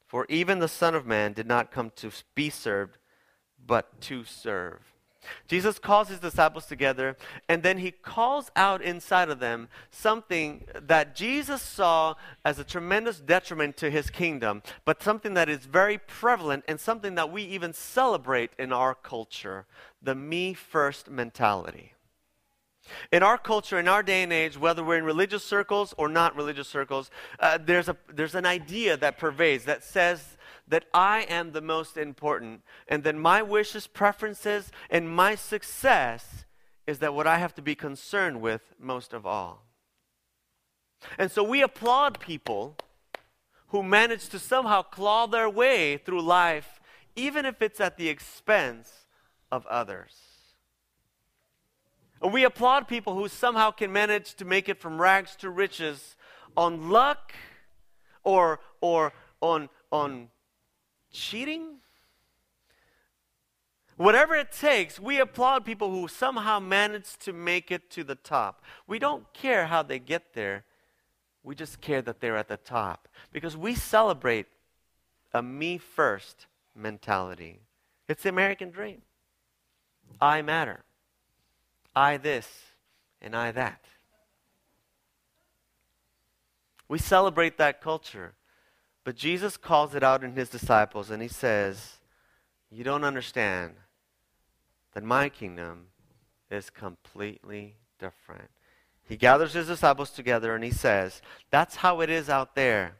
For 0.05 0.25
even 0.27 0.59
the 0.59 0.67
Son 0.67 0.93
of 0.93 1.05
Man 1.05 1.31
did 1.31 1.47
not 1.47 1.71
come 1.71 1.91
to 1.95 2.11
be 2.35 2.49
served, 2.49 2.97
but 3.65 4.01
to 4.01 4.25
serve, 4.25 4.81
Jesus 5.47 5.79
calls 5.79 6.09
his 6.09 6.19
disciples 6.19 6.65
together, 6.65 7.17
and 7.47 7.63
then 7.63 7.77
he 7.77 7.91
calls 7.91 8.51
out 8.55 8.81
inside 8.81 9.29
of 9.29 9.39
them 9.39 9.67
something 9.91 10.65
that 10.79 11.15
Jesus 11.15 11.61
saw 11.61 12.15
as 12.43 12.59
a 12.59 12.63
tremendous 12.63 13.19
detriment 13.19 13.77
to 13.77 13.89
his 13.89 14.09
kingdom, 14.09 14.61
but 14.85 15.03
something 15.03 15.33
that 15.33 15.49
is 15.49 15.65
very 15.65 15.97
prevalent 15.97 16.63
and 16.67 16.79
something 16.79 17.15
that 17.15 17.31
we 17.31 17.43
even 17.43 17.73
celebrate 17.73 18.51
in 18.57 18.71
our 18.71 18.95
culture 18.95 19.65
the 20.01 20.15
me 20.15 20.53
first 20.53 21.09
mentality. 21.09 21.93
In 23.11 23.23
our 23.23 23.37
culture, 23.37 23.77
in 23.79 23.87
our 23.87 24.03
day 24.03 24.23
and 24.23 24.31
age, 24.31 24.57
whether 24.57 24.83
we're 24.83 24.97
in 24.97 25.03
religious 25.03 25.43
circles 25.43 25.93
or 25.97 26.07
not 26.07 26.35
religious 26.35 26.67
circles, 26.67 27.11
uh, 27.39 27.57
there's, 27.61 27.89
a, 27.89 27.97
there's 28.13 28.35
an 28.35 28.45
idea 28.45 28.97
that 28.97 29.17
pervades 29.17 29.65
that 29.65 29.83
says 29.83 30.36
that 30.67 30.85
I 30.93 31.21
am 31.29 31.51
the 31.51 31.61
most 31.61 31.97
important, 31.97 32.61
and 32.87 33.03
that 33.03 33.15
my 33.15 33.41
wishes, 33.41 33.87
preferences, 33.87 34.71
and 34.89 35.09
my 35.09 35.35
success 35.35 36.45
is 36.85 36.99
that 36.99 37.13
what 37.13 37.27
I 37.27 37.37
have 37.37 37.55
to 37.55 37.61
be 37.61 37.75
concerned 37.75 38.41
with 38.41 38.73
most 38.79 39.13
of 39.13 39.25
all. 39.25 39.65
And 41.17 41.31
so 41.31 41.43
we 41.43 41.61
applaud 41.61 42.19
people 42.19 42.75
who 43.67 43.83
manage 43.83 44.29
to 44.29 44.39
somehow 44.39 44.81
claw 44.81 45.27
their 45.27 45.49
way 45.49 45.97
through 45.97 46.21
life, 46.21 46.79
even 47.15 47.45
if 47.45 47.61
it's 47.61 47.79
at 47.79 47.97
the 47.97 48.09
expense 48.09 49.05
of 49.51 49.65
others. 49.67 50.15
And 52.21 52.33
we 52.33 52.43
applaud 52.43 52.87
people 52.87 53.13
who 53.13 53.27
somehow 53.27 53.71
can 53.71 53.91
manage 53.91 54.35
to 54.35 54.45
make 54.45 54.69
it 54.69 54.79
from 54.79 54.99
rags 54.99 55.35
to 55.37 55.49
riches 55.49 56.15
on 56.55 56.89
luck 56.89 57.33
or, 58.23 58.59
or 58.81 59.13
on, 59.41 59.69
on 59.91 60.29
cheating? 61.11 61.77
Whatever 63.97 64.35
it 64.35 64.51
takes, 64.51 64.99
we 64.99 65.19
applaud 65.19 65.65
people 65.65 65.89
who 65.89 66.07
somehow 66.07 66.59
manage 66.59 67.17
to 67.17 67.33
make 67.33 67.71
it 67.71 67.89
to 67.91 68.03
the 68.03 68.15
top. 68.15 68.63
We 68.85 68.99
don't 68.99 69.31
care 69.33 69.65
how 69.65 69.81
they 69.81 69.97
get 69.97 70.33
there. 70.33 70.65
We 71.43 71.55
just 71.55 71.81
care 71.81 72.01
that 72.03 72.19
they're 72.19 72.37
at 72.37 72.47
the 72.47 72.57
top 72.57 73.07
because 73.31 73.57
we 73.57 73.73
celebrate 73.73 74.45
a 75.33 75.41
me 75.41 75.77
first 75.79 76.45
mentality. 76.75 77.59
It's 78.07 78.23
the 78.23 78.29
American 78.29 78.69
dream. 78.69 79.01
I 80.21 80.41
matter. 80.41 80.83
I 81.95 82.17
this 82.17 82.47
and 83.21 83.35
I 83.35 83.51
that. 83.51 83.85
We 86.87 86.99
celebrate 86.99 87.57
that 87.57 87.81
culture. 87.81 88.33
But 89.07 89.15
Jesus 89.15 89.55
calls 89.55 89.95
it 89.95 90.03
out 90.03 90.21
in 90.21 90.35
his 90.35 90.49
disciples 90.49 91.11
and 91.11 91.21
he 91.21 91.29
says, 91.29 91.99
You 92.69 92.83
don't 92.83 93.05
understand 93.05 93.75
that 94.93 95.01
my 95.01 95.29
kingdom 95.29 95.85
is 96.51 96.69
completely 96.69 97.77
different. 97.99 98.49
He 99.07 99.15
gathers 99.15 99.53
his 99.53 99.67
disciples 99.67 100.09
together 100.09 100.53
and 100.53 100.61
he 100.61 100.71
says, 100.71 101.21
That's 101.51 101.77
how 101.77 102.01
it 102.01 102.09
is 102.09 102.29
out 102.29 102.53
there. 102.53 102.97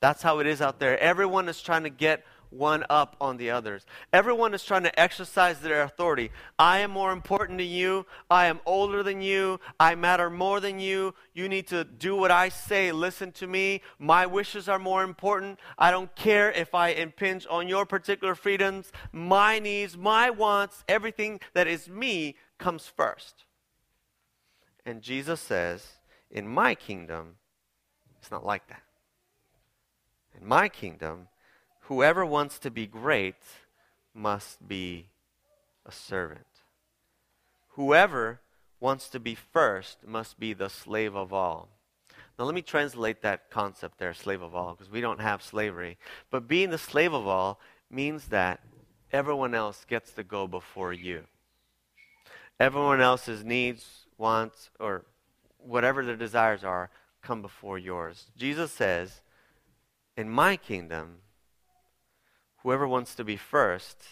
That's 0.00 0.22
how 0.22 0.40
it 0.40 0.46
is 0.48 0.60
out 0.60 0.80
there. 0.80 0.98
Everyone 0.98 1.48
is 1.48 1.62
trying 1.62 1.84
to 1.84 1.88
get 1.88 2.24
one 2.56 2.84
up 2.88 3.16
on 3.20 3.36
the 3.36 3.50
others. 3.50 3.86
Everyone 4.12 4.54
is 4.54 4.64
trying 4.64 4.82
to 4.84 5.00
exercise 5.00 5.60
their 5.60 5.82
authority. 5.82 6.30
I 6.58 6.78
am 6.78 6.90
more 6.90 7.12
important 7.12 7.58
to 7.58 7.64
you. 7.64 8.06
I 8.30 8.46
am 8.46 8.60
older 8.66 9.02
than 9.02 9.20
you. 9.20 9.60
I 9.78 9.94
matter 9.94 10.30
more 10.30 10.60
than 10.60 10.78
you. 10.78 11.14
You 11.34 11.48
need 11.48 11.66
to 11.68 11.84
do 11.84 12.16
what 12.16 12.30
I 12.30 12.48
say. 12.48 12.92
Listen 12.92 13.32
to 13.32 13.46
me. 13.46 13.82
My 13.98 14.26
wishes 14.26 14.68
are 14.68 14.78
more 14.78 15.02
important. 15.02 15.58
I 15.78 15.90
don't 15.90 16.14
care 16.16 16.50
if 16.52 16.74
I 16.74 16.88
impinge 16.88 17.46
on 17.48 17.68
your 17.68 17.86
particular 17.86 18.34
freedoms. 18.34 18.92
My 19.12 19.58
needs, 19.58 19.96
my 19.96 20.30
wants, 20.30 20.84
everything 20.88 21.40
that 21.54 21.66
is 21.66 21.88
me 21.88 22.36
comes 22.58 22.86
first. 22.86 23.44
And 24.84 25.02
Jesus 25.02 25.40
says, 25.40 25.84
In 26.30 26.46
my 26.48 26.74
kingdom, 26.74 27.36
it's 28.20 28.30
not 28.30 28.46
like 28.46 28.68
that. 28.68 28.82
In 30.40 30.46
my 30.46 30.68
kingdom, 30.68 31.28
Whoever 31.88 32.26
wants 32.26 32.58
to 32.60 32.70
be 32.70 32.86
great 32.86 33.36
must 34.12 34.66
be 34.66 35.06
a 35.84 35.92
servant. 35.92 36.46
Whoever 37.70 38.40
wants 38.80 39.08
to 39.10 39.20
be 39.20 39.36
first 39.36 39.98
must 40.04 40.40
be 40.40 40.52
the 40.52 40.68
slave 40.68 41.14
of 41.14 41.32
all. 41.32 41.68
Now, 42.36 42.44
let 42.44 42.56
me 42.56 42.62
translate 42.62 43.22
that 43.22 43.50
concept 43.50 43.98
there, 43.98 44.14
slave 44.14 44.42
of 44.42 44.52
all, 44.52 44.72
because 44.72 44.90
we 44.90 45.00
don't 45.00 45.20
have 45.20 45.42
slavery. 45.42 45.96
But 46.28 46.48
being 46.48 46.70
the 46.70 46.78
slave 46.78 47.12
of 47.12 47.28
all 47.28 47.60
means 47.88 48.26
that 48.26 48.60
everyone 49.12 49.54
else 49.54 49.86
gets 49.88 50.10
to 50.12 50.24
go 50.24 50.48
before 50.48 50.92
you. 50.92 51.22
Everyone 52.58 53.00
else's 53.00 53.44
needs, 53.44 54.06
wants, 54.18 54.70
or 54.80 55.04
whatever 55.58 56.04
their 56.04 56.16
desires 56.16 56.64
are 56.64 56.90
come 57.22 57.42
before 57.42 57.78
yours. 57.78 58.26
Jesus 58.36 58.72
says, 58.72 59.20
In 60.16 60.28
my 60.28 60.56
kingdom, 60.56 61.18
Whoever 62.66 62.88
wants 62.88 63.14
to 63.14 63.22
be 63.22 63.36
first 63.36 64.02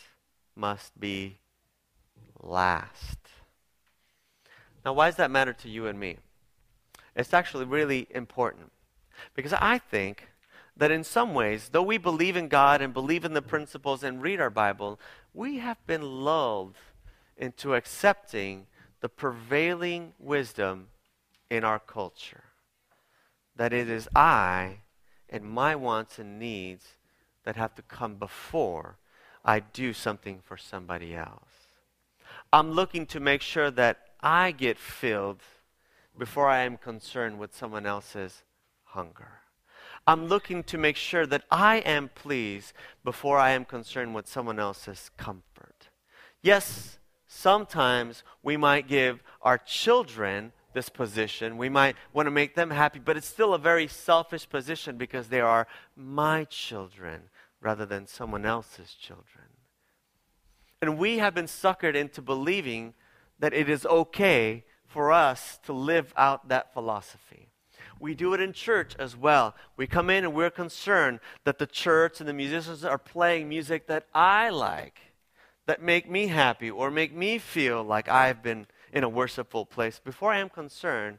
must 0.55 1.01
be 1.01 1.38
last. 2.40 3.19
Now, 4.85 4.93
why 4.93 5.09
does 5.09 5.17
that 5.17 5.33
matter 5.33 5.53
to 5.55 5.69
you 5.69 5.88
and 5.88 5.99
me? 5.99 6.19
It's 7.17 7.35
actually 7.35 7.64
really 7.64 8.07
important 8.11 8.71
because 9.35 9.53
I 9.55 9.79
think 9.79 10.29
that 10.77 10.93
in 10.93 11.03
some 11.03 11.35
ways, 11.35 11.71
though 11.73 11.83
we 11.83 11.99
believe 11.99 12.37
in 12.37 12.47
God 12.47 12.81
and 12.81 12.95
believe 12.95 13.25
in 13.25 13.35
the 13.35 13.43
principles 13.43 14.05
and 14.05 14.23
read 14.23 14.40
our 14.40 14.51
Bible, 14.51 15.01
we 15.33 15.59
have 15.59 15.85
been 15.88 16.03
lulled 16.03 16.77
into 17.37 17.75
accepting 17.75 18.69
the 19.01 19.09
prevailing 19.09 20.12
wisdom 20.17 20.90
in 21.51 21.64
our 21.64 21.81
culture. 21.81 22.45
That 23.57 23.73
it 23.73 23.90
is 23.90 24.09
I 24.14 24.83
and 25.29 25.43
my 25.43 25.75
wants 25.75 26.21
and 26.21 26.38
needs 26.38 26.87
that 27.44 27.57
have 27.57 27.74
to 27.76 27.83
come 27.83 28.16
before 28.16 28.98
I 29.44 29.61
do 29.61 29.92
something 29.92 30.40
for 30.42 30.57
somebody 30.57 31.14
else. 31.14 31.68
I'm 32.52 32.72
looking 32.72 33.07
to 33.07 33.20
make 33.20 33.42
sure 33.42 33.70
that 33.72 33.98
I 34.20 34.52
get 34.52 34.78
filled 34.78 35.42
before 36.18 36.48
I 36.48 36.61
am 36.61 36.76
concerned 36.76 37.38
with 37.38 37.54
someone 37.54 37.87
else's 37.87 38.42
hunger. 38.85 39.40
I'm 40.07 40.26
looking 40.26 40.62
to 40.64 40.78
make 40.78 40.96
sure 40.96 41.26
that 41.26 41.44
I 41.50 41.76
am 41.78 42.11
pleased 42.14 42.72
before 43.02 43.38
I 43.38 43.50
am 43.50 43.64
concerned 43.64 44.14
with 44.14 44.28
someone 44.28 44.59
else's 44.59 45.11
comfort. 45.16 45.88
Yes, 46.42 46.98
sometimes 47.26 48.22
we 48.42 48.57
might 48.57 48.87
give 48.87 49.22
our 49.42 49.59
children 49.59 50.52
this 50.74 50.88
position. 50.88 51.57
We 51.57 51.68
might 51.68 51.96
want 52.12 52.26
to 52.26 52.30
make 52.30 52.54
them 52.54 52.70
happy, 52.70 52.98
but 52.98 53.16
it's 53.16 53.26
still 53.26 53.54
a 53.54 53.59
very 53.59 53.88
selfish 53.88 54.48
position 54.48 54.96
because 54.96 55.28
they 55.28 55.40
are 55.40 55.66
my 55.96 56.44
children 56.44 57.22
rather 57.64 57.87
than 57.87 58.07
someone 58.07 58.44
else's 58.44 58.92
children. 58.92 59.46
And 60.83 60.98
we 60.98 61.18
have 61.18 61.35
been 61.35 61.46
suckered 61.46 61.94
into 61.94 62.20
believing 62.20 62.92
that 63.38 63.55
it 63.55 63.70
is 63.70 63.87
okay 63.87 64.64
for 64.87 65.11
us 65.11 65.59
to 65.64 65.72
live 65.72 66.12
out 66.16 66.48
that 66.48 66.74
philosophy. 66.74 67.48
We 67.98 68.14
do 68.14 68.35
it 68.35 68.40
in 68.40 68.53
church 68.53 68.94
as 68.98 69.16
well. 69.16 69.55
We 69.79 69.87
come 69.87 70.11
in 70.11 70.24
and 70.24 70.35
we're 70.35 70.50
concerned 70.50 71.20
that 71.44 71.59
the 71.59 71.66
church 71.66 72.20
and 72.20 72.29
the 72.29 72.35
musicians 72.35 72.85
are 72.85 72.98
playing 72.98 73.48
music 73.48 73.87
that 73.87 74.07
I 74.12 74.50
like, 74.50 75.00
that 75.66 75.83
make 75.83 76.09
me 76.09 76.27
happy 76.27 76.70
or 76.70 76.90
make 76.90 77.14
me 77.14 77.38
feel 77.38 77.83
like 77.83 78.09
I've 78.11 78.42
been 78.42 78.66
in 78.92 79.05
a 79.05 79.09
worshipful 79.09 79.64
place 79.64 79.98
before 80.05 80.33
I 80.33 80.38
am 80.38 80.50
concerned 80.50 81.18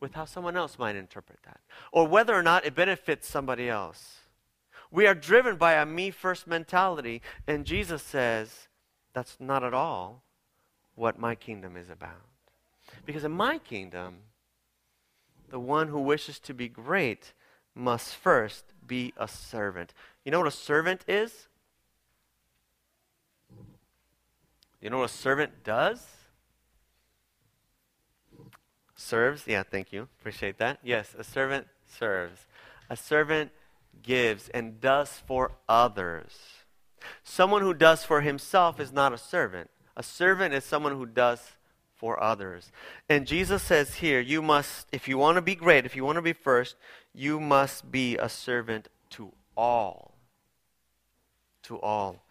with 0.00 0.12
how 0.12 0.26
someone 0.26 0.56
else 0.56 0.78
might 0.78 0.96
interpret 0.96 1.38
that 1.44 1.60
or 1.92 2.06
whether 2.06 2.34
or 2.34 2.42
not 2.42 2.66
it 2.66 2.74
benefits 2.74 3.26
somebody 3.26 3.70
else. 3.70 4.18
We 4.90 5.06
are 5.06 5.14
driven 5.14 5.56
by 5.56 5.74
a 5.74 5.86
me 5.86 6.10
first 6.10 6.46
mentality. 6.46 7.22
And 7.46 7.64
Jesus 7.64 8.02
says, 8.02 8.68
that's 9.12 9.36
not 9.40 9.64
at 9.64 9.74
all 9.74 10.22
what 10.94 11.18
my 11.18 11.34
kingdom 11.34 11.76
is 11.76 11.90
about. 11.90 12.22
Because 13.04 13.24
in 13.24 13.32
my 13.32 13.58
kingdom, 13.58 14.18
the 15.50 15.58
one 15.58 15.88
who 15.88 16.00
wishes 16.00 16.38
to 16.40 16.54
be 16.54 16.68
great 16.68 17.32
must 17.74 18.14
first 18.14 18.64
be 18.86 19.12
a 19.16 19.28
servant. 19.28 19.92
You 20.24 20.32
know 20.32 20.38
what 20.38 20.48
a 20.48 20.52
servant 20.52 21.04
is? 21.06 21.48
You 24.80 24.90
know 24.90 24.98
what 24.98 25.10
a 25.10 25.12
servant 25.12 25.64
does? 25.64 26.06
Serves. 28.94 29.44
Yeah, 29.46 29.62
thank 29.62 29.92
you. 29.92 30.08
Appreciate 30.20 30.58
that. 30.58 30.78
Yes, 30.82 31.14
a 31.18 31.24
servant 31.24 31.66
serves. 31.86 32.46
A 32.88 32.96
servant 32.96 33.50
gives 34.02 34.48
and 34.50 34.80
does 34.80 35.10
for 35.26 35.52
others. 35.68 36.32
Someone 37.22 37.62
who 37.62 37.74
does 37.74 38.04
for 38.04 38.20
himself 38.20 38.80
is 38.80 38.92
not 38.92 39.12
a 39.12 39.18
servant. 39.18 39.70
A 39.96 40.02
servant 40.02 40.54
is 40.54 40.64
someone 40.64 40.92
who 40.92 41.06
does 41.06 41.52
for 41.94 42.22
others. 42.22 42.70
And 43.08 43.26
Jesus 43.26 43.62
says 43.62 43.96
here, 43.96 44.20
you 44.20 44.42
must, 44.42 44.86
if 44.92 45.08
you 45.08 45.18
want 45.18 45.36
to 45.36 45.42
be 45.42 45.54
great, 45.54 45.86
if 45.86 45.96
you 45.96 46.04
want 46.04 46.16
to 46.16 46.22
be 46.22 46.32
first, 46.32 46.76
you 47.14 47.40
must 47.40 47.90
be 47.90 48.16
a 48.16 48.28
servant 48.28 48.88
to 49.10 49.32
all. 49.56 50.14
To 51.64 51.80
all. 51.80 52.22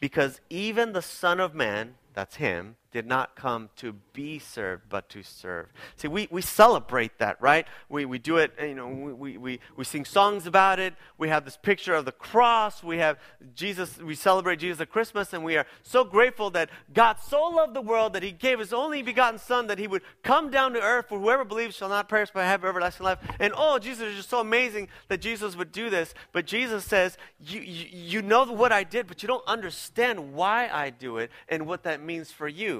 Because 0.00 0.40
even 0.48 0.92
the 0.92 1.02
Son 1.02 1.38
of 1.38 1.54
Man, 1.54 1.96
that's 2.14 2.36
him, 2.36 2.76
did 2.92 3.06
not 3.06 3.36
come 3.36 3.70
to 3.76 3.92
be 4.12 4.38
served, 4.38 4.82
but 4.88 5.08
to 5.10 5.22
serve. 5.22 5.68
See, 5.96 6.08
we, 6.08 6.26
we 6.30 6.42
celebrate 6.42 7.18
that, 7.18 7.40
right? 7.40 7.66
We, 7.88 8.04
we 8.04 8.18
do 8.18 8.38
it, 8.38 8.52
you 8.60 8.74
know, 8.74 8.88
we, 8.88 9.36
we, 9.38 9.60
we 9.76 9.84
sing 9.84 10.04
songs 10.04 10.46
about 10.46 10.80
it. 10.80 10.94
We 11.16 11.28
have 11.28 11.44
this 11.44 11.56
picture 11.56 11.94
of 11.94 12.04
the 12.04 12.12
cross. 12.12 12.82
We 12.82 12.98
have 12.98 13.18
Jesus, 13.54 13.98
we 13.98 14.14
celebrate 14.14 14.58
Jesus 14.58 14.80
at 14.80 14.90
Christmas, 14.90 15.32
and 15.32 15.44
we 15.44 15.56
are 15.56 15.66
so 15.82 16.04
grateful 16.04 16.50
that 16.50 16.70
God 16.92 17.18
so 17.20 17.42
loved 17.42 17.74
the 17.74 17.80
world 17.80 18.12
that 18.14 18.22
he 18.22 18.32
gave 18.32 18.58
his 18.58 18.72
only 18.72 19.02
begotten 19.02 19.38
Son 19.38 19.68
that 19.68 19.78
he 19.78 19.86
would 19.86 20.02
come 20.22 20.50
down 20.50 20.72
to 20.72 20.80
earth 20.80 21.06
for 21.08 21.18
whoever 21.20 21.44
believes 21.44 21.76
shall 21.76 21.88
not 21.88 22.08
perish 22.08 22.30
but 22.32 22.44
have 22.44 22.64
everlasting 22.64 23.04
life. 23.04 23.18
And 23.38 23.52
oh, 23.56 23.78
Jesus 23.78 24.08
is 24.08 24.16
just 24.16 24.30
so 24.30 24.40
amazing 24.40 24.88
that 25.08 25.20
Jesus 25.20 25.56
would 25.56 25.72
do 25.72 25.90
this. 25.90 26.14
But 26.32 26.46
Jesus 26.46 26.84
says, 26.84 27.16
you, 27.38 27.60
you, 27.60 27.86
you 27.92 28.22
know 28.22 28.44
what 28.44 28.72
I 28.72 28.84
did, 28.84 29.06
but 29.06 29.22
you 29.22 29.26
don't 29.26 29.46
understand 29.46 30.32
why 30.32 30.68
I 30.68 30.90
do 30.90 31.18
it 31.18 31.30
and 31.48 31.66
what 31.66 31.84
that 31.84 32.02
means 32.02 32.30
for 32.30 32.48
you. 32.48 32.79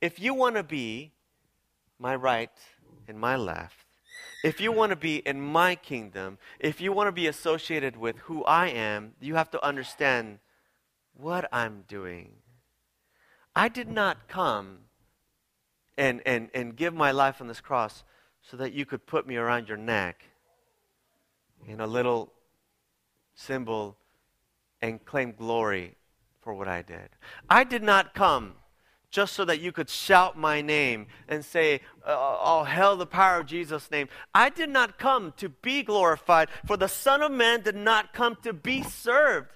If 0.00 0.20
you 0.20 0.34
want 0.34 0.56
to 0.56 0.62
be 0.62 1.12
my 1.98 2.14
right 2.14 2.50
and 3.08 3.18
my 3.18 3.36
left, 3.36 3.86
if 4.44 4.60
you 4.60 4.70
want 4.70 4.90
to 4.90 4.96
be 4.96 5.16
in 5.16 5.40
my 5.40 5.74
kingdom, 5.74 6.38
if 6.60 6.80
you 6.80 6.92
want 6.92 7.08
to 7.08 7.12
be 7.12 7.26
associated 7.26 7.96
with 7.96 8.18
who 8.18 8.44
I 8.44 8.68
am, 8.68 9.14
you 9.20 9.34
have 9.34 9.50
to 9.50 9.64
understand 9.64 10.38
what 11.14 11.48
I'm 11.52 11.84
doing. 11.88 12.32
I 13.54 13.68
did 13.68 13.88
not 13.88 14.28
come 14.28 14.78
and, 15.96 16.20
and, 16.26 16.50
and 16.54 16.76
give 16.76 16.94
my 16.94 17.10
life 17.10 17.40
on 17.40 17.48
this 17.48 17.60
cross 17.60 18.04
so 18.42 18.56
that 18.58 18.72
you 18.72 18.84
could 18.84 19.06
put 19.06 19.26
me 19.26 19.36
around 19.36 19.68
your 19.68 19.78
neck 19.78 20.24
in 21.66 21.80
a 21.80 21.86
little 21.86 22.32
symbol 23.34 23.96
and 24.82 25.04
claim 25.04 25.32
glory 25.32 25.94
for 26.42 26.54
what 26.54 26.68
I 26.68 26.82
did. 26.82 27.08
I 27.48 27.64
did 27.64 27.82
not 27.82 28.14
come 28.14 28.54
just 29.16 29.32
so 29.32 29.46
that 29.46 29.62
you 29.62 29.72
could 29.72 29.88
shout 29.88 30.36
my 30.36 30.60
name 30.60 31.06
and 31.26 31.42
say, 31.42 31.80
Oh, 32.04 32.64
hail 32.64 32.98
the 32.98 33.06
power 33.06 33.40
of 33.40 33.46
Jesus' 33.46 33.90
name. 33.90 34.08
I 34.34 34.50
did 34.50 34.68
not 34.68 34.98
come 34.98 35.32
to 35.38 35.48
be 35.48 35.82
glorified, 35.82 36.50
for 36.66 36.76
the 36.76 36.86
Son 36.86 37.22
of 37.22 37.32
Man 37.32 37.62
did 37.62 37.76
not 37.76 38.12
come 38.12 38.36
to 38.42 38.52
be 38.52 38.82
served, 38.82 39.48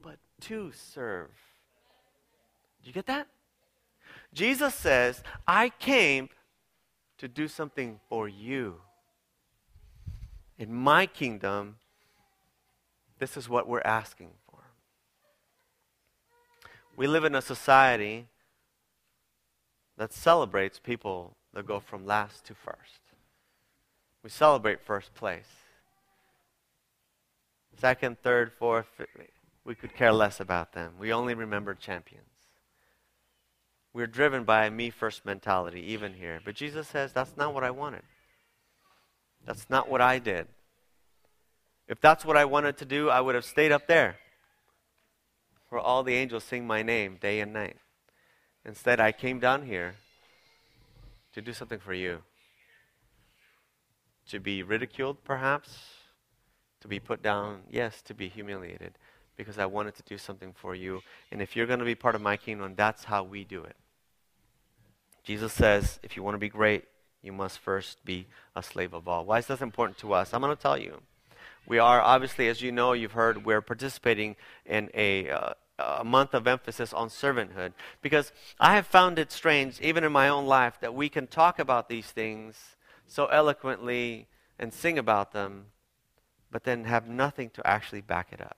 but 0.00 0.16
to 0.40 0.72
serve. 0.72 1.28
Did 2.80 2.86
you 2.86 2.92
get 2.94 3.04
that? 3.04 3.26
Jesus 4.32 4.74
says, 4.74 5.22
I 5.46 5.68
came 5.78 6.30
to 7.18 7.28
do 7.28 7.48
something 7.48 8.00
for 8.08 8.26
you. 8.26 8.76
In 10.58 10.72
my 10.72 11.04
kingdom, 11.04 11.76
this 13.18 13.36
is 13.36 13.46
what 13.46 13.68
we're 13.68 13.82
asking 13.82 14.30
for. 14.50 14.60
We 16.96 17.06
live 17.06 17.24
in 17.24 17.34
a 17.34 17.42
society 17.42 18.28
that 19.96 20.12
celebrates 20.12 20.78
people 20.78 21.36
that 21.54 21.66
go 21.66 21.80
from 21.80 22.06
last 22.06 22.44
to 22.46 22.54
first. 22.54 23.00
We 24.22 24.30
celebrate 24.30 24.80
first 24.80 25.14
place. 25.14 25.48
Second, 27.78 28.18
third, 28.22 28.52
fourth, 28.58 28.86
we 29.64 29.74
could 29.74 29.94
care 29.94 30.12
less 30.12 30.40
about 30.40 30.72
them. 30.72 30.94
We 30.98 31.12
only 31.12 31.34
remember 31.34 31.74
champions. 31.74 32.24
We're 33.92 34.06
driven 34.06 34.44
by 34.44 34.66
a 34.66 34.70
me 34.70 34.90
first 34.90 35.24
mentality, 35.24 35.80
even 35.92 36.14
here. 36.14 36.40
But 36.44 36.54
Jesus 36.54 36.88
says, 36.88 37.12
that's 37.12 37.36
not 37.36 37.54
what 37.54 37.64
I 37.64 37.70
wanted. 37.70 38.02
That's 39.46 39.70
not 39.70 39.88
what 39.88 40.00
I 40.00 40.18
did. 40.18 40.46
If 41.88 42.00
that's 42.00 42.24
what 42.24 42.36
I 42.36 42.44
wanted 42.44 42.76
to 42.78 42.84
do, 42.84 43.08
I 43.08 43.20
would 43.20 43.34
have 43.34 43.44
stayed 43.44 43.72
up 43.72 43.86
there 43.86 44.16
where 45.68 45.80
all 45.80 46.02
the 46.02 46.14
angels 46.14 46.44
sing 46.44 46.66
my 46.66 46.82
name 46.82 47.16
day 47.20 47.40
and 47.40 47.52
night. 47.52 47.76
Instead, 48.66 48.98
I 48.98 49.12
came 49.12 49.38
down 49.38 49.64
here 49.64 49.94
to 51.32 51.40
do 51.40 51.52
something 51.52 51.78
for 51.78 51.94
you. 51.94 52.18
To 54.30 54.40
be 54.40 54.64
ridiculed, 54.64 55.22
perhaps. 55.22 55.78
To 56.80 56.88
be 56.88 56.98
put 56.98 57.22
down, 57.22 57.60
yes, 57.70 58.02
to 58.02 58.12
be 58.12 58.28
humiliated. 58.28 58.98
Because 59.36 59.56
I 59.56 59.66
wanted 59.66 59.94
to 59.94 60.02
do 60.02 60.18
something 60.18 60.52
for 60.52 60.74
you. 60.74 61.00
And 61.30 61.40
if 61.40 61.54
you're 61.54 61.66
going 61.66 61.78
to 61.78 61.84
be 61.84 61.94
part 61.94 62.16
of 62.16 62.20
my 62.20 62.36
kingdom, 62.36 62.74
that's 62.74 63.04
how 63.04 63.22
we 63.22 63.44
do 63.44 63.62
it. 63.62 63.76
Jesus 65.22 65.52
says, 65.52 66.00
if 66.02 66.16
you 66.16 66.24
want 66.24 66.34
to 66.34 66.38
be 66.38 66.48
great, 66.48 66.84
you 67.22 67.32
must 67.32 67.60
first 67.60 68.04
be 68.04 68.26
a 68.56 68.62
slave 68.62 68.94
of 68.94 69.06
all. 69.06 69.24
Why 69.24 69.38
is 69.38 69.46
this 69.46 69.60
important 69.60 69.98
to 69.98 70.12
us? 70.12 70.34
I'm 70.34 70.40
going 70.40 70.54
to 70.54 70.60
tell 70.60 70.78
you. 70.78 71.02
We 71.68 71.78
are, 71.78 72.00
obviously, 72.00 72.48
as 72.48 72.62
you 72.62 72.72
know, 72.72 72.94
you've 72.94 73.12
heard, 73.12 73.44
we're 73.44 73.62
participating 73.62 74.34
in 74.64 74.90
a. 74.92 75.30
Uh, 75.30 75.54
a 75.78 76.04
month 76.04 76.32
of 76.32 76.46
emphasis 76.46 76.92
on 76.92 77.08
servanthood 77.08 77.72
because 78.00 78.32
I 78.58 78.74
have 78.74 78.86
found 78.86 79.18
it 79.18 79.30
strange, 79.30 79.80
even 79.80 80.04
in 80.04 80.12
my 80.12 80.28
own 80.28 80.46
life, 80.46 80.78
that 80.80 80.94
we 80.94 81.08
can 81.08 81.26
talk 81.26 81.58
about 81.58 81.88
these 81.88 82.06
things 82.06 82.76
so 83.06 83.26
eloquently 83.26 84.26
and 84.58 84.72
sing 84.72 84.98
about 84.98 85.32
them, 85.32 85.66
but 86.50 86.64
then 86.64 86.84
have 86.84 87.08
nothing 87.08 87.50
to 87.50 87.66
actually 87.66 88.00
back 88.00 88.28
it 88.32 88.40
up. 88.40 88.56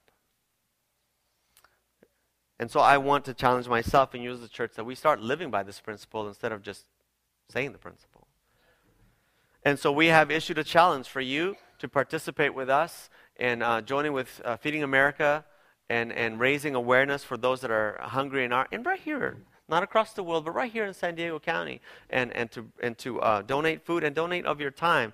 And 2.60 2.70
so 2.70 2.80
I 2.80 2.98
want 2.98 3.24
to 3.26 3.34
challenge 3.34 3.68
myself 3.68 4.14
and 4.14 4.22
use 4.22 4.40
the 4.40 4.48
church 4.48 4.72
that 4.74 4.84
we 4.84 4.94
start 4.94 5.20
living 5.20 5.50
by 5.50 5.62
this 5.62 5.80
principle 5.80 6.26
instead 6.26 6.52
of 6.52 6.62
just 6.62 6.84
saying 7.48 7.72
the 7.72 7.78
principle. 7.78 8.26
And 9.64 9.78
so 9.78 9.92
we 9.92 10.06
have 10.06 10.30
issued 10.30 10.58
a 10.58 10.64
challenge 10.64 11.08
for 11.08 11.20
you 11.20 11.56
to 11.78 11.88
participate 11.88 12.54
with 12.54 12.68
us 12.68 13.10
in 13.36 13.62
uh, 13.62 13.80
joining 13.80 14.12
with 14.12 14.40
uh, 14.44 14.56
Feeding 14.56 14.82
America 14.82 15.44
and, 15.90 16.12
and 16.12 16.38
raising 16.40 16.74
awareness 16.74 17.24
for 17.24 17.36
those 17.36 17.60
that 17.60 17.70
are 17.70 17.98
hungry 18.00 18.44
and 18.44 18.52
are, 18.52 18.68
and 18.72 18.84
right 18.84 19.00
here, 19.00 19.36
not 19.68 19.82
across 19.82 20.12
the 20.12 20.22
world, 20.22 20.44
but 20.44 20.52
right 20.52 20.72
here 20.72 20.84
in 20.84 20.94
San 20.94 21.14
Diego 21.14 21.38
County, 21.38 21.80
and, 22.10 22.32
and 22.34 22.50
to, 22.52 22.68
and 22.82 22.96
to 22.98 23.20
uh, 23.20 23.42
donate 23.42 23.84
food 23.84 24.04
and 24.04 24.14
donate 24.14 24.46
of 24.46 24.60
your 24.60 24.70
time. 24.70 25.12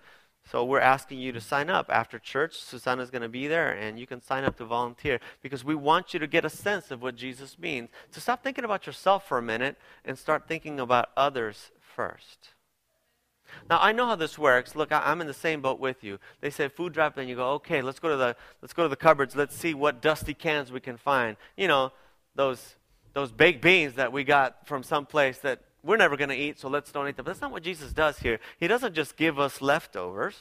So 0.51 0.63
we're 0.65 0.81
asking 0.81 1.21
you 1.21 1.33
to 1.33 1.41
sign 1.41 1.71
up 1.71 1.87
after 1.89 2.19
church. 2.19 2.57
Susanna's 2.57 3.11
going 3.11 3.23
to 3.23 3.29
be 3.29 3.47
there, 3.47 3.73
and 3.73 3.99
you 3.99 4.07
can 4.07 4.21
sign 4.21 4.45
up 4.45 4.57
to 4.59 4.65
volunteer 4.65 5.19
because 5.43 5.65
we 5.65 5.75
want 5.75 6.13
you 6.13 6.21
to 6.21 6.27
get 6.27 6.45
a 6.45 6.51
sense 6.51 6.91
of 6.91 7.01
what 7.01 7.17
Jesus 7.17 7.59
means. 7.59 7.89
To 8.13 8.21
so 8.21 8.25
stop 8.25 8.43
thinking 8.43 8.65
about 8.65 8.87
yourself 8.87 9.27
for 9.27 9.39
a 9.39 9.43
minute 9.43 9.77
and 10.05 10.19
start 10.19 10.47
thinking 10.47 10.79
about 10.79 11.09
others 11.17 11.71
first. 11.81 12.54
Now 13.69 13.79
I 13.81 13.93
know 13.93 14.07
how 14.07 14.17
this 14.17 14.39
works. 14.39 14.75
Look, 14.75 14.93
I, 14.93 15.11
am 15.11 15.21
in 15.21 15.27
the 15.27 15.35
same 15.35 15.61
boat 15.61 15.81
with 15.81 16.05
you. 16.05 16.19
They 16.41 16.51
say 16.51 16.69
food 16.69 16.93
drop, 16.93 17.17
and 17.17 17.29
you 17.29 17.37
go, 17.37 17.53
okay, 17.53 17.83
let's 17.83 17.99
go 17.99 18.09
to 18.09 18.17
the 18.17 18.37
let's 18.63 18.73
go 18.73 18.83
to 18.83 18.89
the 18.89 18.97
cupboards. 18.97 19.37
Let's 19.37 19.57
see 19.57 19.75
what 19.75 20.01
dusty 20.03 20.35
cans 20.35 20.71
we 20.71 20.81
can 20.81 20.97
find. 20.97 21.37
You 21.57 21.69
know, 21.69 21.93
those 22.35 22.77
those 23.13 23.33
baked 23.33 23.63
beans 23.63 23.95
that 23.95 24.13
we 24.13 24.25
got 24.25 24.67
from 24.67 24.83
some 24.83 25.07
place 25.07 25.39
that 25.39 25.61
we're 25.83 25.97
never 25.97 26.17
going 26.17 26.31
to 26.31 26.37
eat, 26.37 26.59
so 26.59 26.69
let's 26.69 26.91
donate 26.91 27.17
them. 27.17 27.25
But 27.25 27.33
that's 27.33 27.43
not 27.43 27.53
what 27.53 27.63
Jesus 27.63 27.93
does 27.93 28.19
here. 28.19 28.41
He 28.59 28.67
doesn't 28.67 28.95
just 28.95 29.17
give 29.17 29.39
us 29.39 29.61
leftovers. 29.61 30.39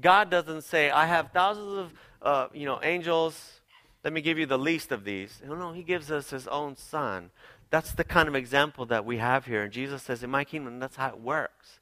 God 0.00 0.30
doesn't 0.30 0.62
say, 0.62 0.90
I 0.90 1.06
have 1.06 1.30
thousands 1.32 1.78
of 1.78 1.92
uh, 2.22 2.48
you 2.52 2.66
know 2.66 2.80
angels. 2.82 3.60
Let 4.04 4.12
me 4.12 4.20
give 4.20 4.38
you 4.38 4.46
the 4.46 4.58
least 4.58 4.92
of 4.92 5.04
these. 5.04 5.40
No, 5.46 5.54
no, 5.54 5.72
He 5.72 5.82
gives 5.82 6.10
us 6.10 6.30
His 6.30 6.46
own 6.46 6.76
Son. 6.76 7.30
That's 7.70 7.92
the 7.92 8.04
kind 8.04 8.28
of 8.28 8.34
example 8.34 8.86
that 8.86 9.04
we 9.04 9.18
have 9.18 9.44
here. 9.46 9.62
And 9.62 9.72
Jesus 9.72 10.02
says, 10.02 10.22
in 10.22 10.30
my 10.30 10.44
kingdom, 10.44 10.78
that's 10.78 10.96
how 10.96 11.08
it 11.08 11.20
works. 11.20 11.80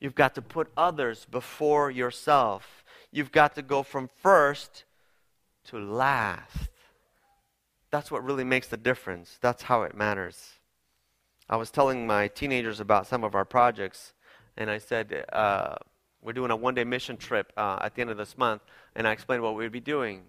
You've 0.00 0.14
got 0.14 0.34
to 0.34 0.42
put 0.42 0.70
others 0.76 1.26
before 1.30 1.90
yourself. 1.90 2.84
You've 3.10 3.32
got 3.32 3.54
to 3.54 3.62
go 3.62 3.82
from 3.82 4.10
first 4.22 4.84
to 5.66 5.78
last. 5.78 6.68
That's 7.90 8.10
what 8.10 8.24
really 8.24 8.44
makes 8.44 8.68
the 8.68 8.76
difference. 8.76 9.38
That's 9.40 9.62
how 9.62 9.82
it 9.82 9.96
matters. 9.96 10.54
I 11.48 11.56
was 11.56 11.70
telling 11.70 12.06
my 12.06 12.28
teenagers 12.28 12.80
about 12.80 13.06
some 13.06 13.22
of 13.22 13.34
our 13.34 13.44
projects, 13.44 14.14
and 14.56 14.68
I 14.68 14.78
said, 14.78 15.24
uh, 15.32 15.76
We're 16.22 16.32
doing 16.32 16.50
a 16.50 16.56
one 16.56 16.74
day 16.74 16.84
mission 16.84 17.16
trip 17.16 17.52
uh, 17.56 17.78
at 17.82 17.94
the 17.94 18.00
end 18.00 18.10
of 18.10 18.16
this 18.16 18.36
month, 18.36 18.62
and 18.96 19.06
I 19.06 19.12
explained 19.12 19.42
what 19.42 19.54
we'd 19.54 19.70
be 19.70 19.80
doing. 19.80 20.22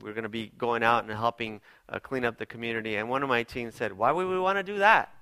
We're 0.00 0.14
going 0.14 0.24
to 0.24 0.28
be 0.28 0.50
going 0.58 0.82
out 0.82 1.04
and 1.04 1.12
helping 1.12 1.60
uh, 1.88 1.98
clean 1.98 2.24
up 2.24 2.38
the 2.38 2.46
community. 2.46 2.96
And 2.96 3.08
one 3.08 3.22
of 3.22 3.28
my 3.28 3.42
teens 3.42 3.74
said, 3.74 3.92
Why 3.92 4.10
would 4.10 4.26
we 4.26 4.38
want 4.38 4.58
to 4.58 4.62
do 4.62 4.78
that? 4.78 5.14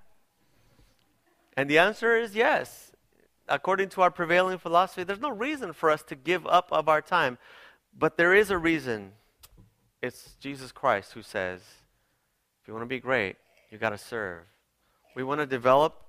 And 1.57 1.69
the 1.69 1.79
answer 1.79 2.17
is 2.17 2.35
yes 2.35 2.90
according 3.51 3.91
to 3.91 4.03
our 4.03 4.11
prevailing 4.11 4.59
philosophy, 4.59 5.05
there's 5.05 5.21
no 5.21 5.31
reason 5.31 5.73
for 5.73 5.91
us 5.91 6.03
to 6.05 6.15
give 6.15 6.47
up 6.47 6.69
of 6.71 6.89
our 6.89 7.03
time. 7.03 7.37
But 7.97 8.17
there 8.17 8.35
is 8.35 8.51
a 8.51 8.59
reason. 8.59 9.13
It's 10.01 10.35
Jesus 10.41 10.73
Christ 10.73 11.13
who 11.13 11.23
says, 11.23 11.61
if 12.63 12.69
you 12.69 12.73
want 12.73 12.85
to 12.85 12.89
be 12.89 13.01
great, 13.01 13.37
you've 13.71 13.81
got 13.81 13.91
to 13.91 13.99
serve. 13.99 14.45
We 15.15 15.25
want 15.25 15.41
to 15.41 15.47
develop 15.47 16.01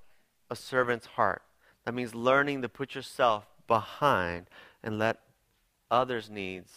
a 0.50 0.56
servant's 0.56 1.08
heart. 1.08 1.42
That 1.86 1.94
means 1.94 2.14
learning 2.14 2.62
to 2.62 2.70
put 2.70 2.94
yourself 2.96 3.48
behind 3.68 4.48
and 4.84 5.00
let 5.00 5.18
others' 5.90 6.30
needs 6.30 6.72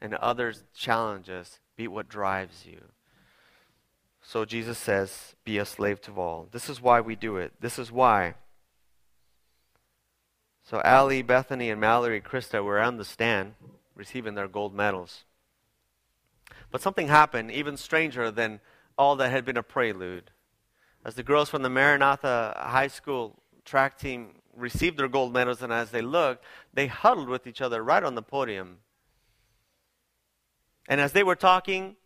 and 0.00 0.14
others' 0.14 0.64
challenges 0.74 1.60
be 1.76 1.86
what 1.86 2.08
drives 2.08 2.66
you. 2.66 2.80
So 4.22 4.44
Jesus 4.44 4.76
says, 4.76 5.34
be 5.44 5.58
a 5.58 5.64
slave 5.64 6.00
to 6.02 6.12
all. 6.12 6.48
This 6.50 6.68
is 6.68 6.80
why 6.80 7.00
we 7.00 7.16
do 7.16 7.36
it. 7.36 7.52
This 7.60 7.78
is 7.78 7.90
why 7.90 8.34
so 10.70 10.80
Allie, 10.84 11.22
Bethany, 11.22 11.68
and 11.68 11.80
Mallory, 11.80 12.20
Krista 12.20 12.62
were 12.62 12.78
on 12.78 12.96
the 12.96 13.04
stand 13.04 13.54
receiving 13.96 14.36
their 14.36 14.46
gold 14.46 14.72
medals. 14.72 15.24
But 16.70 16.80
something 16.80 17.08
happened 17.08 17.50
even 17.50 17.76
stranger 17.76 18.30
than 18.30 18.60
all 18.96 19.16
that 19.16 19.32
had 19.32 19.44
been 19.44 19.56
a 19.56 19.64
prelude. 19.64 20.30
as 21.04 21.16
the 21.16 21.24
girls 21.24 21.48
from 21.48 21.62
the 21.62 21.68
Maranatha 21.68 22.54
High 22.56 22.86
School 22.86 23.42
track 23.64 23.98
team 23.98 24.36
received 24.54 24.96
their 24.96 25.08
gold 25.08 25.32
medals, 25.32 25.60
and 25.60 25.72
as 25.72 25.90
they 25.90 26.02
looked, 26.02 26.44
they 26.72 26.86
huddled 26.86 27.28
with 27.28 27.48
each 27.48 27.60
other 27.60 27.82
right 27.82 28.04
on 28.04 28.14
the 28.14 28.22
podium. 28.22 28.78
And 30.88 31.00
as 31.00 31.10
they 31.10 31.24
were 31.24 31.34
talking, 31.34 31.96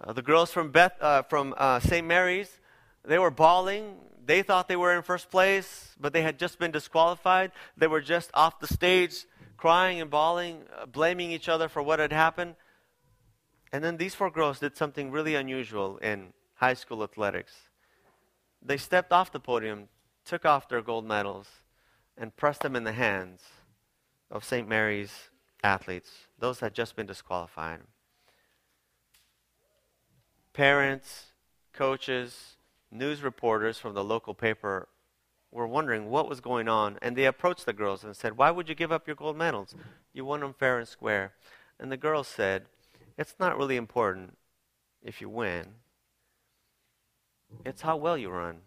uh, 0.00 0.12
the 0.12 0.22
girls 0.22 0.50
from 0.50 0.72
Beth, 0.72 1.00
uh, 1.00 1.22
from 1.22 1.54
uh, 1.56 1.78
St. 1.78 2.04
Mary's, 2.04 2.58
they 3.04 3.20
were 3.20 3.30
bawling. 3.30 3.98
They 4.28 4.42
thought 4.42 4.68
they 4.68 4.76
were 4.76 4.94
in 4.94 5.00
first 5.00 5.30
place, 5.30 5.96
but 5.98 6.12
they 6.12 6.20
had 6.20 6.38
just 6.38 6.58
been 6.58 6.70
disqualified. 6.70 7.50
They 7.78 7.86
were 7.86 8.02
just 8.02 8.30
off 8.34 8.60
the 8.60 8.66
stage, 8.66 9.24
crying 9.56 10.02
and 10.02 10.10
bawling, 10.10 10.64
uh, 10.78 10.84
blaming 10.84 11.30
each 11.30 11.48
other 11.48 11.66
for 11.66 11.82
what 11.82 11.98
had 11.98 12.12
happened. 12.12 12.54
And 13.72 13.82
then 13.82 13.96
these 13.96 14.14
four 14.14 14.30
girls 14.30 14.60
did 14.60 14.76
something 14.76 15.10
really 15.10 15.34
unusual 15.34 15.96
in 15.96 16.34
high 16.56 16.74
school 16.74 17.02
athletics. 17.02 17.54
They 18.60 18.76
stepped 18.76 19.12
off 19.12 19.32
the 19.32 19.40
podium, 19.40 19.88
took 20.26 20.44
off 20.44 20.68
their 20.68 20.82
gold 20.82 21.06
medals, 21.06 21.48
and 22.14 22.36
pressed 22.36 22.60
them 22.60 22.76
in 22.76 22.84
the 22.84 22.92
hands 22.92 23.40
of 24.30 24.44
St. 24.44 24.68
Mary's 24.68 25.30
athletes, 25.64 26.10
those 26.38 26.58
that 26.58 26.66
had 26.66 26.74
just 26.74 26.96
been 26.96 27.06
disqualified. 27.06 27.80
Parents, 30.52 31.32
coaches, 31.72 32.57
news 32.90 33.22
reporters 33.22 33.78
from 33.78 33.94
the 33.94 34.04
local 34.04 34.34
paper 34.34 34.88
were 35.50 35.66
wondering 35.66 36.10
what 36.10 36.28
was 36.28 36.40
going 36.40 36.68
on, 36.68 36.98
and 37.00 37.16
they 37.16 37.24
approached 37.24 37.66
the 37.66 37.72
girls 37.72 38.04
and 38.04 38.14
said, 38.14 38.36
Why 38.36 38.50
would 38.50 38.68
you 38.68 38.74
give 38.74 38.92
up 38.92 39.06
your 39.06 39.16
gold 39.16 39.36
medals? 39.36 39.74
You 40.12 40.24
won 40.24 40.40
them 40.40 40.54
fair 40.54 40.78
and 40.78 40.88
square. 40.88 41.32
And 41.78 41.90
the 41.90 41.96
girls 41.96 42.28
said, 42.28 42.66
It's 43.16 43.36
not 43.38 43.56
really 43.56 43.76
important 43.76 44.36
if 45.02 45.20
you 45.20 45.28
win, 45.28 45.74
it's 47.64 47.82
how 47.82 47.96
well 47.96 48.18
you 48.18 48.30
run. 48.30 48.60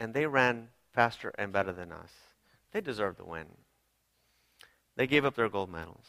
And 0.00 0.14
they 0.14 0.26
ran 0.26 0.68
faster 0.92 1.32
and 1.38 1.52
better 1.52 1.72
than 1.72 1.92
us. 1.92 2.12
They 2.72 2.80
deserve 2.80 3.16
the 3.16 3.24
win. 3.24 3.46
They 4.96 5.06
gave 5.06 5.24
up 5.24 5.34
their 5.34 5.48
gold 5.48 5.70
medals. 5.70 6.06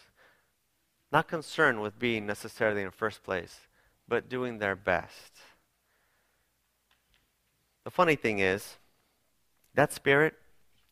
Not 1.12 1.28
concerned 1.28 1.82
with 1.82 2.00
being 2.00 2.26
necessarily 2.26 2.82
in 2.82 2.92
first 2.92 3.24
place, 3.24 3.68
but 4.08 4.30
doing 4.30 4.58
their 4.58 4.76
best. 4.76 5.34
The 7.84 7.92
funny 7.92 8.16
thing 8.16 8.40
is, 8.40 8.78
that 9.74 9.92
spirit 9.92 10.36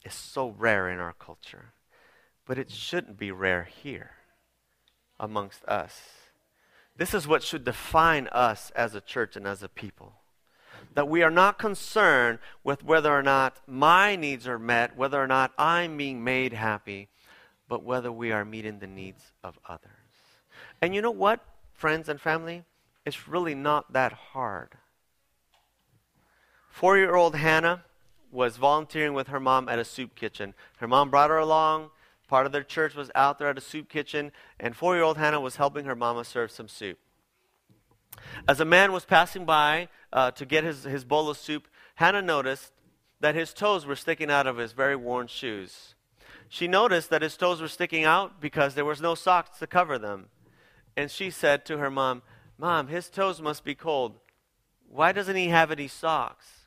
is 0.04 0.14
so 0.14 0.56
rare 0.58 0.90
in 0.90 1.00
our 1.00 1.14
culture, 1.14 1.74
but 2.46 2.58
it 2.58 2.72
shouldn't 2.72 3.18
be 3.18 3.32
rare 3.32 3.64
here 3.64 4.12
amongst 5.20 5.64
us. 5.66 6.02
This 6.98 7.14
is 7.14 7.28
what 7.28 7.44
should 7.44 7.64
define 7.64 8.28
us 8.28 8.72
as 8.76 8.96
a 8.96 9.02
church 9.02 9.36
and 9.36 9.48
as 9.48 9.64
a 9.64 9.70
people. 9.70 10.14
That 10.96 11.08
we 11.08 11.24
are 11.24 11.32
not 11.32 11.60
concerned 11.60 12.40
with 12.64 12.84
whether 12.84 13.12
or 13.12 13.24
not 13.24 13.58
my 13.68 14.16
needs 14.16 14.48
are 14.48 14.60
met, 14.60 14.98
whether 14.98 15.22
or 15.22 15.28
not 15.28 15.54
I'm 15.58 15.96
being 15.96 16.24
made 16.24 16.54
happy, 16.54 17.08
but 17.70 17.84
whether 17.84 18.12
we 18.12 18.32
are 18.32 18.44
meeting 18.44 18.80
the 18.80 18.88
needs 18.88 19.32
of 19.44 19.58
others. 19.70 19.92
And 20.82 20.94
you 20.94 21.02
know 21.02 21.12
what, 21.12 21.46
friends 21.74 22.10
and 22.10 22.20
family? 22.20 22.66
It's 23.06 23.28
really 23.28 23.56
not 23.56 23.94
that 23.94 24.12
hard. 24.12 24.74
Four 26.72 26.98
year 26.98 27.16
old 27.16 27.36
Hannah 27.36 27.84
was 28.32 28.58
volunteering 28.58 29.14
with 29.14 29.28
her 29.28 29.40
mom 29.40 29.70
at 29.70 29.78
a 29.78 29.86
soup 29.86 30.16
kitchen. 30.16 30.56
Her 30.78 30.88
mom 30.88 31.12
brought 31.12 31.30
her 31.30 31.38
along. 31.38 31.92
Part 32.28 32.46
of 32.46 32.54
their 32.54 32.64
church 32.64 32.96
was 32.96 33.12
out 33.14 33.38
there 33.38 33.50
at 33.50 33.58
a 33.58 33.62
soup 33.62 33.90
kitchen, 33.90 34.32
and 34.60 34.76
four 34.76 34.96
year 34.96 35.04
old 35.04 35.18
Hannah 35.18 35.42
was 35.42 35.58
helping 35.58 35.86
her 35.86 35.96
mama 35.96 36.24
serve 36.24 36.50
some 36.50 36.70
soup. 36.70 36.98
As 38.48 38.60
a 38.60 38.66
man 38.66 38.94
was 38.94 39.06
passing 39.06 39.46
by 39.46 39.90
uh, 40.14 40.32
to 40.32 40.46
get 40.46 40.64
his, 40.64 40.86
his 40.86 41.04
bowl 41.04 41.30
of 41.30 41.38
soup, 41.38 41.68
Hannah 41.96 42.22
noticed 42.22 42.72
that 43.20 43.36
his 43.36 43.54
toes 43.54 43.86
were 43.86 43.96
sticking 43.96 44.32
out 44.32 44.48
of 44.48 44.58
his 44.58 44.72
very 44.72 44.96
worn 44.96 45.28
shoes. 45.28 45.94
She 46.50 46.68
noticed 46.68 47.10
that 47.10 47.22
his 47.22 47.38
toes 47.38 47.62
were 47.62 47.68
sticking 47.68 48.06
out 48.06 48.42
because 48.42 48.76
there 48.76 48.86
was 48.86 49.02
no 49.02 49.14
socks 49.14 49.60
to 49.60 49.68
cover 49.68 50.00
them. 50.00 50.28
And 50.98 51.12
she 51.12 51.30
said 51.30 51.66
to 51.66 51.78
her 51.78 51.92
mom, 51.92 52.24
Mom, 52.58 52.88
his 52.88 53.10
toes 53.10 53.42
must 53.42 53.64
be 53.64 53.76
cold. 53.76 54.20
Why 54.88 55.12
doesn't 55.12 55.36
he 55.36 55.48
have 55.48 55.72
any 55.72 55.88
socks? 55.88 56.61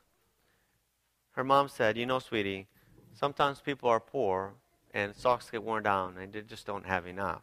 Her 1.35 1.45
mom 1.45 1.69
said, 1.69 1.97
You 1.97 2.07
know, 2.07 2.19
sweetie, 2.19 2.69
sometimes 3.13 3.61
people 3.61 3.89
are 3.89 4.01
poor 4.01 4.55
and 4.93 5.15
socks 5.15 5.51
get 5.51 5.63
worn 5.63 5.83
down 5.83 6.17
and 6.17 6.33
they 6.33 6.43
just 6.43 6.67
don't 6.67 6.87
have 6.87 7.07
enough. 7.07 7.43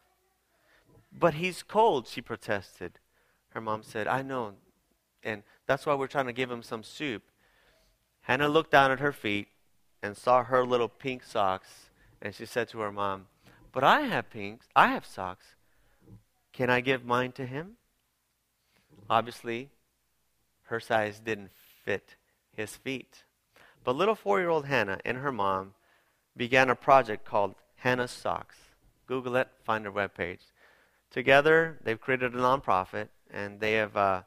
But 1.12 1.36
he's 1.36 1.62
cold, 1.62 2.08
she 2.08 2.22
protested. 2.22 3.00
Her 3.50 3.62
mom 3.62 3.84
said, 3.84 4.08
I 4.08 4.22
know, 4.22 4.54
and 5.24 5.44
that's 5.66 5.86
why 5.86 5.94
we're 5.94 6.08
trying 6.08 6.28
to 6.28 6.34
give 6.34 6.50
him 6.50 6.64
some 6.64 6.84
soup. 6.84 7.24
Hannah 8.22 8.48
looked 8.48 8.72
down 8.72 8.92
at 8.92 9.00
her 9.02 9.12
feet 9.12 9.50
and 10.02 10.16
saw 10.16 10.44
her 10.44 10.66
little 10.66 10.88
pink 10.88 11.24
socks, 11.24 11.90
and 12.22 12.34
she 12.34 12.46
said 12.46 12.70
to 12.70 12.80
her 12.80 12.92
mom, 12.92 13.28
But 13.74 13.84
I 13.84 14.02
have 14.02 14.30
pinks, 14.30 14.68
I 14.74 14.88
have 14.88 15.06
socks. 15.06 15.56
Can 16.54 16.70
I 16.70 16.80
give 16.80 17.04
mine 17.04 17.34
to 17.34 17.46
him? 17.46 17.74
Obviously, 19.10 19.70
her 20.64 20.80
size 20.80 21.20
didn't 21.20 21.52
fit 21.84 22.16
his 22.54 22.78
feet. 22.78 23.24
But 23.84 23.96
little 23.96 24.16
four 24.16 24.40
year 24.40 24.50
old 24.50 24.66
Hannah 24.66 25.00
and 25.06 25.18
her 25.18 25.32
mom 25.32 25.74
began 26.38 26.70
a 26.70 26.76
project 26.76 27.26
called 27.26 27.56
Hannah's 27.78 28.12
Socks. 28.12 28.58
Google 29.08 29.36
it, 29.36 29.50
find 29.64 29.84
their 29.86 29.92
webpage. 29.92 30.40
Together, 31.10 31.78
they've 31.84 32.00
created 32.00 32.34
a 32.34 32.38
nonprofit 32.38 33.10
and 33.32 33.60
they 33.60 33.74
have 33.74 33.98
uh, 33.98 34.22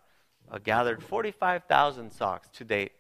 uh, 0.51 0.59
gathered 0.63 1.03
45,000 1.03 2.13
socks 2.13 2.49
to 2.53 2.65
date 2.65 2.93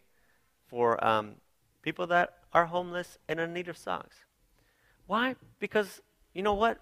for 0.66 1.04
um, 1.04 1.36
people 1.82 2.06
that 2.06 2.38
are 2.52 2.66
homeless 2.66 3.18
and 3.28 3.40
in 3.40 3.52
need 3.52 3.68
of 3.68 3.76
socks. 3.76 4.16
Why? 5.06 5.36
Because 5.58 6.00
you 6.32 6.42
know 6.42 6.54
what? 6.54 6.78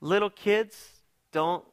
Little 0.00 0.30
kids 0.30 1.02
don't 1.32 1.64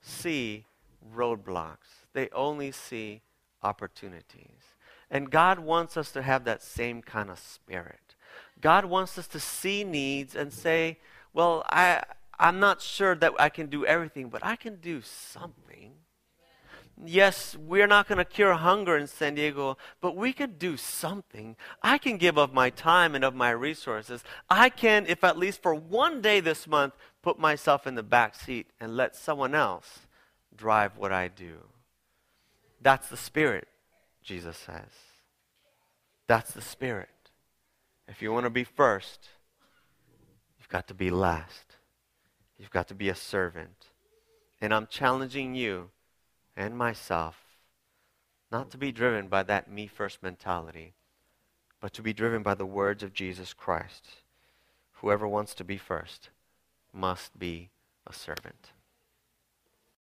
see 0.00 0.66
roadblocks, 1.14 2.06
they 2.12 2.28
only 2.30 2.70
see 2.70 3.22
opportunities. 3.62 4.69
And 5.10 5.30
God 5.30 5.58
wants 5.58 5.96
us 5.96 6.12
to 6.12 6.22
have 6.22 6.44
that 6.44 6.62
same 6.62 7.02
kind 7.02 7.30
of 7.30 7.38
spirit. 7.38 8.14
God 8.60 8.84
wants 8.84 9.18
us 9.18 9.26
to 9.28 9.40
see 9.40 9.84
needs 9.84 10.36
and 10.36 10.52
say, 10.52 10.98
well, 11.32 11.64
I, 11.68 12.02
I'm 12.38 12.60
not 12.60 12.80
sure 12.80 13.14
that 13.16 13.32
I 13.38 13.48
can 13.48 13.66
do 13.66 13.84
everything, 13.84 14.28
but 14.28 14.44
I 14.44 14.56
can 14.56 14.76
do 14.76 15.00
something. 15.02 15.92
Yes, 17.04 17.56
we're 17.56 17.86
not 17.86 18.08
going 18.08 18.18
to 18.18 18.24
cure 18.24 18.52
hunger 18.52 18.96
in 18.96 19.06
San 19.06 19.34
Diego, 19.34 19.78
but 20.00 20.16
we 20.16 20.32
could 20.32 20.58
do 20.58 20.76
something. 20.76 21.56
I 21.82 21.96
can 21.96 22.18
give 22.18 22.36
of 22.38 22.52
my 22.52 22.68
time 22.68 23.14
and 23.14 23.24
of 23.24 23.34
my 23.34 23.50
resources. 23.50 24.22
I 24.50 24.68
can, 24.68 25.06
if 25.06 25.24
at 25.24 25.38
least 25.38 25.62
for 25.62 25.74
one 25.74 26.20
day 26.20 26.40
this 26.40 26.66
month, 26.66 26.94
put 27.22 27.38
myself 27.38 27.86
in 27.86 27.94
the 27.94 28.02
back 28.02 28.34
seat 28.34 28.66
and 28.78 28.96
let 28.96 29.16
someone 29.16 29.54
else 29.54 30.00
drive 30.54 30.98
what 30.98 31.12
I 31.12 31.28
do. 31.28 31.60
That's 32.82 33.08
the 33.08 33.16
spirit, 33.16 33.68
Jesus 34.30 34.56
says. 34.56 34.92
That's 36.28 36.52
the 36.52 36.62
spirit. 36.62 37.08
If 38.06 38.22
you 38.22 38.32
want 38.32 38.44
to 38.44 38.50
be 38.50 38.62
first, 38.62 39.28
you've 40.56 40.68
got 40.68 40.86
to 40.86 40.94
be 40.94 41.10
last. 41.10 41.74
You've 42.56 42.70
got 42.70 42.86
to 42.88 42.94
be 42.94 43.08
a 43.08 43.14
servant. 43.16 43.86
And 44.60 44.72
I'm 44.72 44.86
challenging 44.86 45.56
you 45.56 45.90
and 46.56 46.78
myself 46.78 47.38
not 48.52 48.70
to 48.70 48.78
be 48.78 48.92
driven 48.92 49.26
by 49.26 49.42
that 49.42 49.68
me 49.68 49.88
first 49.88 50.22
mentality, 50.22 50.94
but 51.80 51.92
to 51.94 52.00
be 52.00 52.12
driven 52.12 52.44
by 52.44 52.54
the 52.54 52.64
words 52.64 53.02
of 53.02 53.12
Jesus 53.12 53.52
Christ. 53.52 54.06
Whoever 55.00 55.26
wants 55.26 55.54
to 55.54 55.64
be 55.64 55.76
first 55.76 56.30
must 56.92 57.36
be 57.36 57.70
a 58.06 58.12
servant. 58.12 58.70